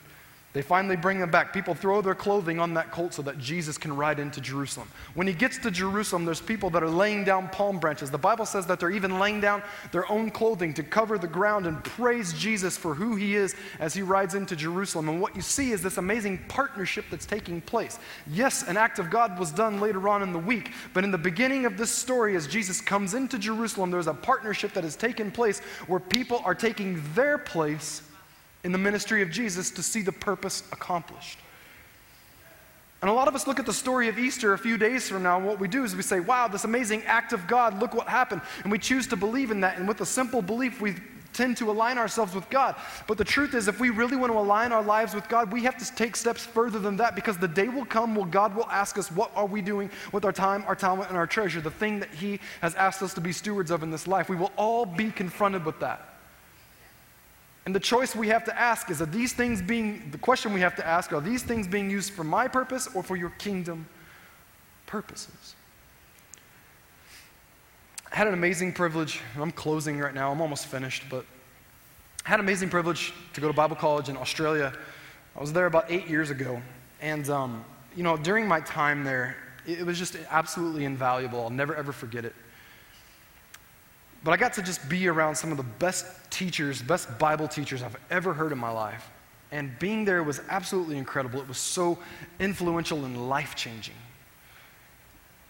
[0.54, 1.52] They finally bring them back.
[1.52, 4.88] People throw their clothing on that colt so that Jesus can ride into Jerusalem.
[5.14, 8.10] When he gets to Jerusalem, there's people that are laying down palm branches.
[8.10, 11.66] The Bible says that they're even laying down their own clothing to cover the ground
[11.66, 15.10] and praise Jesus for who he is as he rides into Jerusalem.
[15.10, 17.98] And what you see is this amazing partnership that's taking place.
[18.26, 21.18] Yes, an act of God was done later on in the week, but in the
[21.18, 25.30] beginning of this story, as Jesus comes into Jerusalem, there's a partnership that has taken
[25.30, 28.00] place where people are taking their place
[28.68, 31.38] in the ministry of Jesus to see the purpose accomplished.
[33.00, 35.22] And a lot of us look at the story of Easter a few days from
[35.22, 37.94] now, and what we do is we say, wow, this amazing act of God, look
[37.94, 38.42] what happened.
[38.64, 39.78] And we choose to believe in that.
[39.78, 40.96] And with a simple belief, we
[41.32, 42.76] tend to align ourselves with God.
[43.06, 45.62] But the truth is, if we really want to align our lives with God, we
[45.62, 48.68] have to take steps further than that because the day will come where God will
[48.68, 51.70] ask us, what are we doing with our time, our talent, and our treasure, the
[51.70, 54.28] thing that He has asked us to be stewards of in this life.
[54.28, 56.07] We will all be confronted with that.
[57.68, 60.60] And the choice we have to ask is are these things being, the question we
[60.60, 63.86] have to ask, are these things being used for my purpose or for your kingdom
[64.86, 65.54] purposes?
[68.10, 69.20] I had an amazing privilege.
[69.38, 71.26] I'm closing right now, I'm almost finished, but
[72.24, 74.72] I had an amazing privilege to go to Bible college in Australia.
[75.36, 76.62] I was there about eight years ago.
[77.02, 77.62] And, um,
[77.94, 81.42] you know, during my time there, it was just absolutely invaluable.
[81.42, 82.34] I'll never, ever forget it.
[84.24, 87.82] But I got to just be around some of the best teachers, best Bible teachers
[87.82, 89.10] I've ever heard in my life.
[89.50, 91.40] And being there was absolutely incredible.
[91.40, 91.98] It was so
[92.38, 93.94] influential and life changing.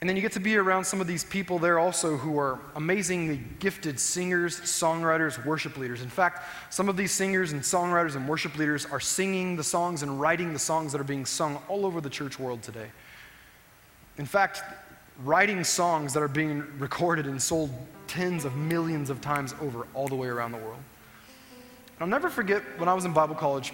[0.00, 2.61] And then you get to be around some of these people there also who are
[2.76, 6.02] amazingly gifted singers, songwriters, worship leaders.
[6.02, 10.04] In fact, some of these singers and songwriters and worship leaders are singing the songs
[10.04, 12.87] and writing the songs that are being sung all over the church world today.
[14.18, 14.62] In fact,
[15.24, 17.70] writing songs that are being recorded and sold
[18.07, 20.78] tens of millions of times over all the way around the world.
[20.78, 23.72] And I'll never forget when I was in Bible college,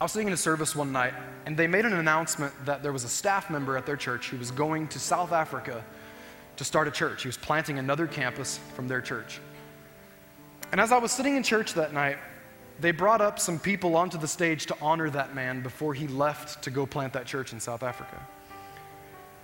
[0.00, 1.14] I was sitting in a service one night,
[1.46, 4.36] and they made an announcement that there was a staff member at their church who
[4.36, 5.84] was going to South Africa
[6.56, 7.22] to start a church.
[7.22, 9.40] He was planting another campus from their church.
[10.72, 12.18] And as I was sitting in church that night,
[12.80, 16.62] they brought up some people onto the stage to honor that man before he left
[16.64, 18.20] to go plant that church in South Africa.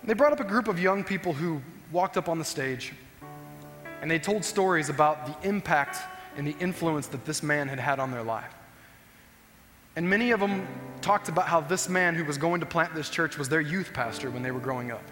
[0.05, 2.93] They brought up a group of young people who walked up on the stage
[4.01, 5.97] and they told stories about the impact
[6.35, 8.53] and the influence that this man had had on their life.
[9.95, 10.67] And many of them
[11.01, 13.91] talked about how this man who was going to plant this church was their youth
[13.93, 15.03] pastor when they were growing up.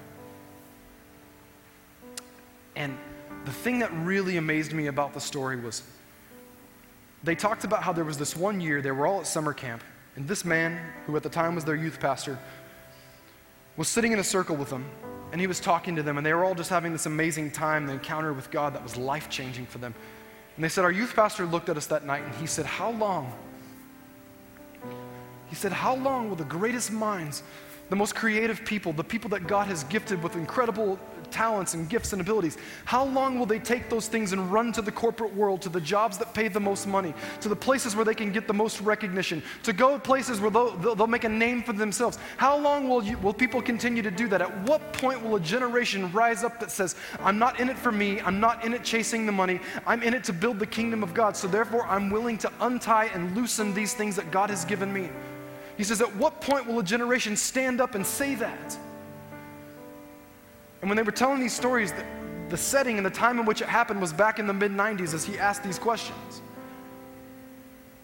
[2.75, 2.97] And
[3.45, 5.83] the thing that really amazed me about the story was
[7.23, 9.83] they talked about how there was this one year, they were all at summer camp,
[10.15, 12.37] and this man, who at the time was their youth pastor,
[13.77, 14.85] was sitting in a circle with them,
[15.31, 17.87] and he was talking to them, and they were all just having this amazing time,
[17.87, 19.93] the encounter with God that was life changing for them.
[20.55, 22.91] And they said, Our youth pastor looked at us that night, and he said, How
[22.91, 23.31] long?
[25.49, 27.43] He said, How long will the greatest minds
[27.89, 30.97] the most creative people, the people that God has gifted with incredible
[31.31, 34.81] talents and gifts and abilities, how long will they take those things and run to
[34.81, 38.05] the corporate world, to the jobs that pay the most money, to the places where
[38.05, 41.29] they can get the most recognition, to go places where they'll, they'll, they'll make a
[41.29, 42.17] name for themselves?
[42.37, 44.41] How long will, you, will people continue to do that?
[44.41, 47.91] At what point will a generation rise up that says, I'm not in it for
[47.91, 51.03] me, I'm not in it chasing the money, I'm in it to build the kingdom
[51.03, 54.65] of God, so therefore I'm willing to untie and loosen these things that God has
[54.65, 55.09] given me?
[55.77, 58.77] He says, At what point will a generation stand up and say that?
[60.81, 62.05] And when they were telling these stories, the,
[62.49, 65.13] the setting and the time in which it happened was back in the mid 90s
[65.13, 66.41] as he asked these questions.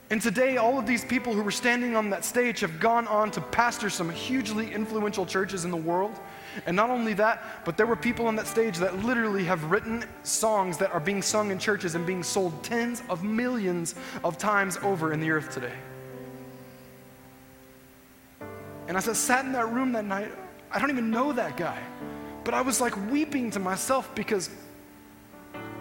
[0.10, 3.30] And today, all of these people who were standing on that stage have gone on
[3.32, 6.18] to pastor some hugely influential churches in the world.
[6.66, 10.06] And not only that, but there were people on that stage that literally have written
[10.24, 14.78] songs that are being sung in churches and being sold tens of millions of times
[14.78, 15.76] over in the earth today.
[18.88, 20.32] And as I sat in that room that night,
[20.72, 21.82] I don't even know that guy.
[22.48, 24.50] But I was like weeping to myself because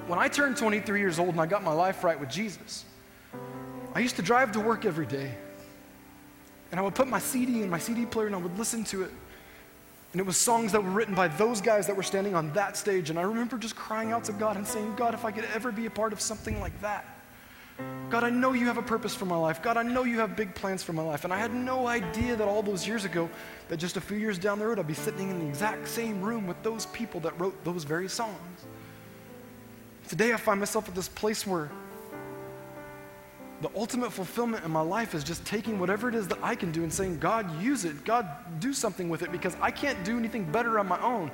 [0.08, 2.84] when I turned 23 years old and I got my life right with Jesus,
[3.94, 5.32] I used to drive to work every day.
[6.72, 9.04] And I would put my CD in my CD player and I would listen to
[9.04, 9.12] it.
[10.10, 12.76] And it was songs that were written by those guys that were standing on that
[12.76, 13.10] stage.
[13.10, 15.70] And I remember just crying out to God and saying, God, if I could ever
[15.70, 17.15] be a part of something like that.
[18.08, 19.62] God, I know you have a purpose for my life.
[19.62, 21.24] God, I know you have big plans for my life.
[21.24, 23.28] And I had no idea that all those years ago,
[23.68, 26.22] that just a few years down the road, I'd be sitting in the exact same
[26.22, 28.64] room with those people that wrote those very songs.
[30.08, 31.68] Today, I find myself at this place where
[33.60, 36.70] the ultimate fulfillment in my life is just taking whatever it is that I can
[36.70, 38.04] do and saying, God, use it.
[38.04, 38.28] God,
[38.60, 41.30] do something with it because I can't do anything better on my own.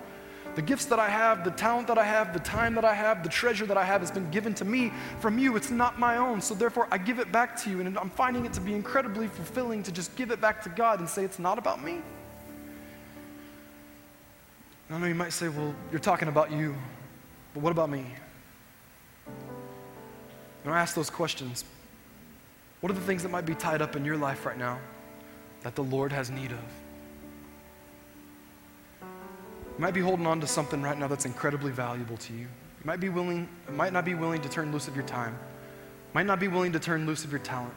[0.54, 3.22] The gifts that I have, the talent that I have, the time that I have,
[3.22, 5.56] the treasure that I have has been given to me from you.
[5.56, 6.42] It's not my own.
[6.42, 7.80] So therefore, I give it back to you.
[7.80, 11.00] And I'm finding it to be incredibly fulfilling to just give it back to God
[11.00, 12.02] and say, it's not about me.
[14.90, 16.74] I know you might say, well, you're talking about you,
[17.54, 18.04] but what about me?
[20.64, 21.64] And I ask those questions.
[22.82, 24.78] What are the things that might be tied up in your life right now
[25.62, 26.81] that the Lord has need of?
[29.76, 32.40] You might be holding on to something right now that's incredibly valuable to you.
[32.40, 35.38] You might be willing, might not be willing to turn loose of your time.
[36.14, 37.74] Might not be willing to turn loose of your talent.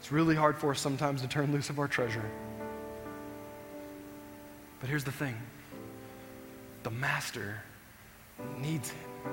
[0.00, 2.24] It's really hard for us sometimes to turn loose of our treasure.
[4.80, 5.36] But here's the thing
[6.82, 7.62] the master
[8.58, 9.30] needs it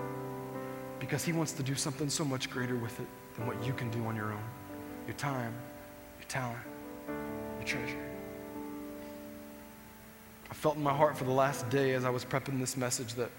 [1.00, 3.90] because he wants to do something so much greater with it than what you can
[3.90, 4.44] do on your own
[5.08, 5.54] your time,
[6.20, 6.60] your talent,
[7.08, 8.09] your treasure.
[10.50, 13.14] I felt in my heart for the last day as I was prepping this message
[13.16, 13.30] that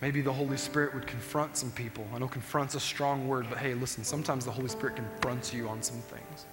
[0.00, 2.06] maybe the Holy Spirit would confront some people.
[2.14, 5.68] I know confront's a strong word, but hey, listen, sometimes the Holy Spirit confronts you
[5.68, 6.46] on some things.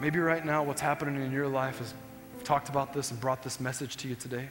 [0.00, 1.92] Maybe right now what's happening in your life is
[2.38, 4.48] I've talked about this and brought this message to you today.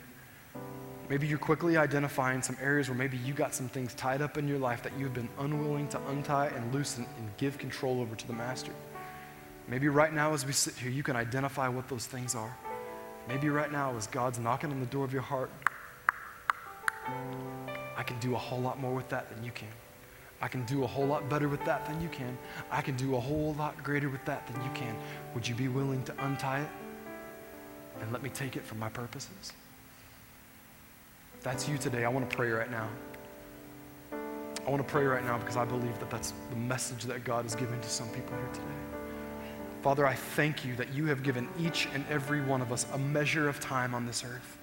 [1.10, 4.48] Maybe you're quickly identifying some areas where maybe you got some things tied up in
[4.48, 8.28] your life that you've been unwilling to untie and loosen and give control over to
[8.28, 8.72] the Master.
[9.70, 12.58] Maybe right now, as we sit here, you can identify what those things are.
[13.28, 15.52] Maybe right now, as God's knocking on the door of your heart,
[17.96, 19.70] I can do a whole lot more with that than you can.
[20.42, 22.36] I can do a whole lot better with that than you can.
[22.72, 24.96] I can do a whole lot greater with that than you can.
[25.36, 26.70] Would you be willing to untie it
[28.02, 29.54] and let me take it for my purposes?
[31.38, 32.06] If that's you today.
[32.06, 32.90] I want to pray right now.
[34.14, 37.46] I want to pray right now because I believe that that's the message that God
[37.46, 38.79] is giving to some people here today.
[39.82, 42.98] Father, I thank you that you have given each and every one of us a
[42.98, 44.58] measure of time on this earth.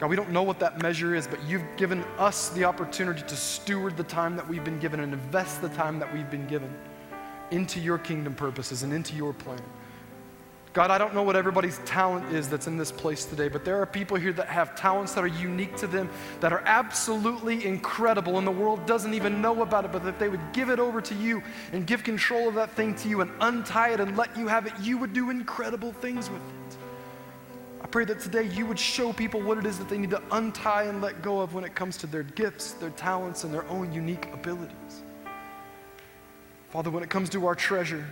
[0.00, 3.36] God, we don't know what that measure is, but you've given us the opportunity to
[3.36, 6.74] steward the time that we've been given and invest the time that we've been given
[7.50, 9.60] into your kingdom purposes and into your plan.
[10.72, 13.82] God, I don't know what everybody's talent is that's in this place today, but there
[13.82, 16.08] are people here that have talents that are unique to them,
[16.38, 19.90] that are absolutely incredible, and the world doesn't even know about it.
[19.90, 21.42] But if they would give it over to you
[21.72, 24.66] and give control of that thing to you and untie it and let you have
[24.66, 26.76] it, you would do incredible things with it.
[27.82, 30.22] I pray that today you would show people what it is that they need to
[30.30, 33.66] untie and let go of when it comes to their gifts, their talents, and their
[33.68, 35.02] own unique abilities.
[36.68, 38.06] Father, when it comes to our treasure,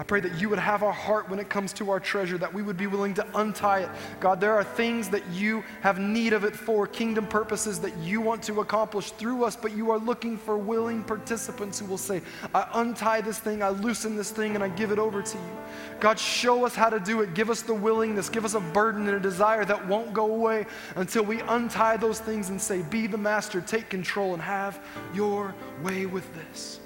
[0.00, 2.54] I pray that you would have our heart when it comes to our treasure, that
[2.54, 3.90] we would be willing to untie it.
[4.20, 8.20] God, there are things that you have need of it for, kingdom purposes that you
[8.20, 12.22] want to accomplish through us, but you are looking for willing participants who will say,
[12.54, 15.56] I untie this thing, I loosen this thing, and I give it over to you.
[15.98, 17.34] God, show us how to do it.
[17.34, 20.66] Give us the willingness, give us a burden and a desire that won't go away
[20.94, 24.78] until we untie those things and say, Be the master, take control, and have
[25.12, 26.78] your way with this.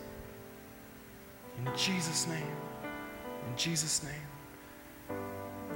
[1.59, 2.72] In Jesus' name.
[3.53, 5.19] In Jesus' name.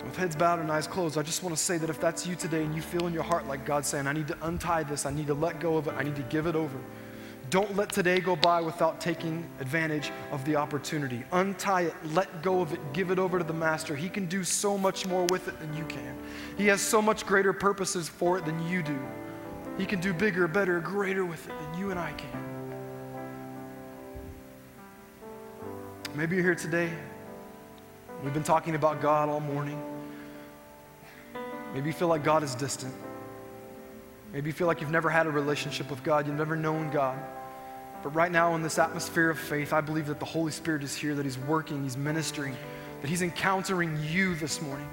[0.03, 2.35] With heads bowed and eyes closed, I just want to say that if that's you
[2.35, 5.05] today and you feel in your heart like God's saying, I need to untie this,
[5.05, 6.79] I need to let go of it, I need to give it over.
[7.51, 11.23] Don't let today go by without taking advantage of the opportunity.
[11.33, 13.95] Untie it, let go of it, give it over to the Master.
[13.95, 16.17] He can do so much more with it than you can.
[16.57, 18.99] He has so much greater purposes for it than you do.
[19.77, 22.43] He can do bigger, better, greater with it than you and I can.
[26.15, 26.91] Maybe you're here today.
[28.23, 29.81] We've been talking about God all morning.
[31.75, 32.95] Maybe you feel like God is distant.
[34.33, 37.19] Maybe you feel like you've never had a relationship with God, you've never known God.
[38.03, 40.95] But right now, in this atmosphere of faith, I believe that the Holy Spirit is
[40.95, 42.57] here, that He's working, He's ministering,
[43.03, 44.89] that He's encountering you this morning.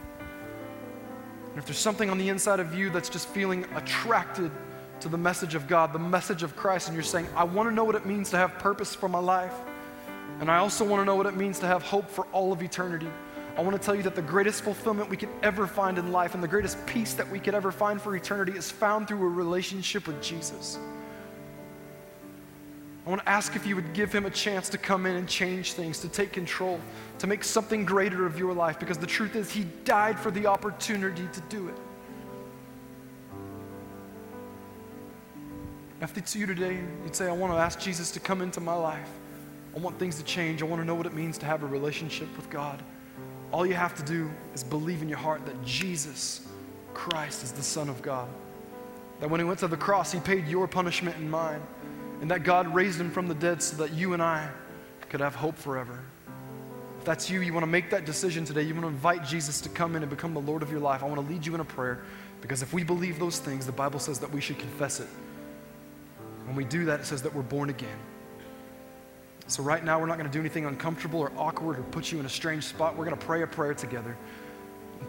[1.49, 4.51] And if there's something on the inside of you that's just feeling attracted
[4.99, 7.75] to the message of God, the message of Christ, and you're saying, I want to
[7.75, 9.53] know what it means to have purpose for my life,
[10.43, 12.61] and I also want to know what it means to have hope for all of
[12.61, 13.07] eternity.
[13.57, 16.33] I want to tell you that the greatest fulfillment we could ever find in life
[16.33, 19.29] and the greatest peace that we could ever find for eternity is found through a
[19.29, 20.77] relationship with Jesus.
[23.05, 25.29] I want to ask if you would give him a chance to come in and
[25.29, 26.77] change things, to take control,
[27.19, 30.45] to make something greater of your life, because the truth is, he died for the
[30.45, 31.77] opportunity to do it.
[36.01, 38.75] If it's you today, you'd say, I want to ask Jesus to come into my
[38.75, 39.07] life.
[39.75, 40.61] I want things to change.
[40.61, 42.81] I want to know what it means to have a relationship with God.
[43.51, 46.47] All you have to do is believe in your heart that Jesus
[46.93, 48.27] Christ is the Son of God.
[49.19, 51.61] That when he went to the cross, he paid your punishment and mine.
[52.21, 54.49] And that God raised him from the dead so that you and I
[55.09, 55.99] could have hope forever.
[56.99, 59.59] If that's you, you want to make that decision today, you want to invite Jesus
[59.61, 61.03] to come in and become the Lord of your life.
[61.03, 62.03] I want to lead you in a prayer
[62.41, 65.07] because if we believe those things, the Bible says that we should confess it.
[66.45, 67.97] When we do that, it says that we're born again.
[69.47, 72.19] So, right now, we're not going to do anything uncomfortable or awkward or put you
[72.19, 72.95] in a strange spot.
[72.95, 74.17] We're going to pray a prayer together.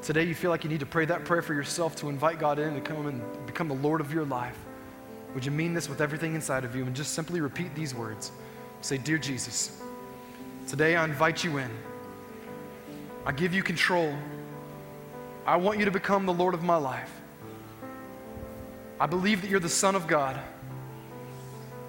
[0.03, 2.59] Today, you feel like you need to pray that prayer for yourself to invite God
[2.59, 4.59] in to come and become the Lord of your life.
[5.35, 8.33] Would you mean this with everything inside of you and just simply repeat these words?
[8.81, 9.81] Say, Dear Jesus,
[10.67, 11.71] today I invite you in.
[13.25, 14.15] I give you control.
[15.47, 17.11] I want you to become the Lord of my life.
[19.01, 20.39] I believe that you're the Son of God.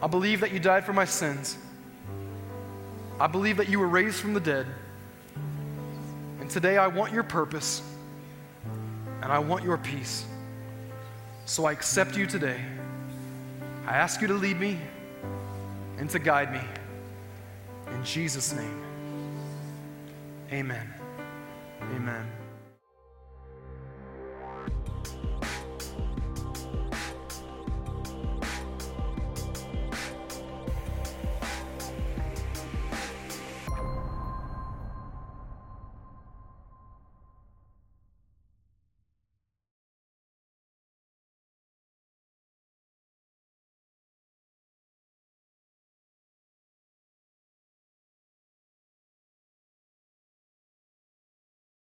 [0.02, 1.58] I believe that you died for my sins.
[3.20, 4.68] I believe that you were raised from the dead.
[6.40, 7.82] And today I want your purpose
[9.22, 10.26] and I want your peace.
[11.46, 12.60] So I accept you today.
[13.88, 14.80] I ask you to lead me
[15.98, 16.62] and to guide me.
[17.94, 18.84] In Jesus' name,
[20.52, 20.94] amen.
[21.96, 22.45] Amen.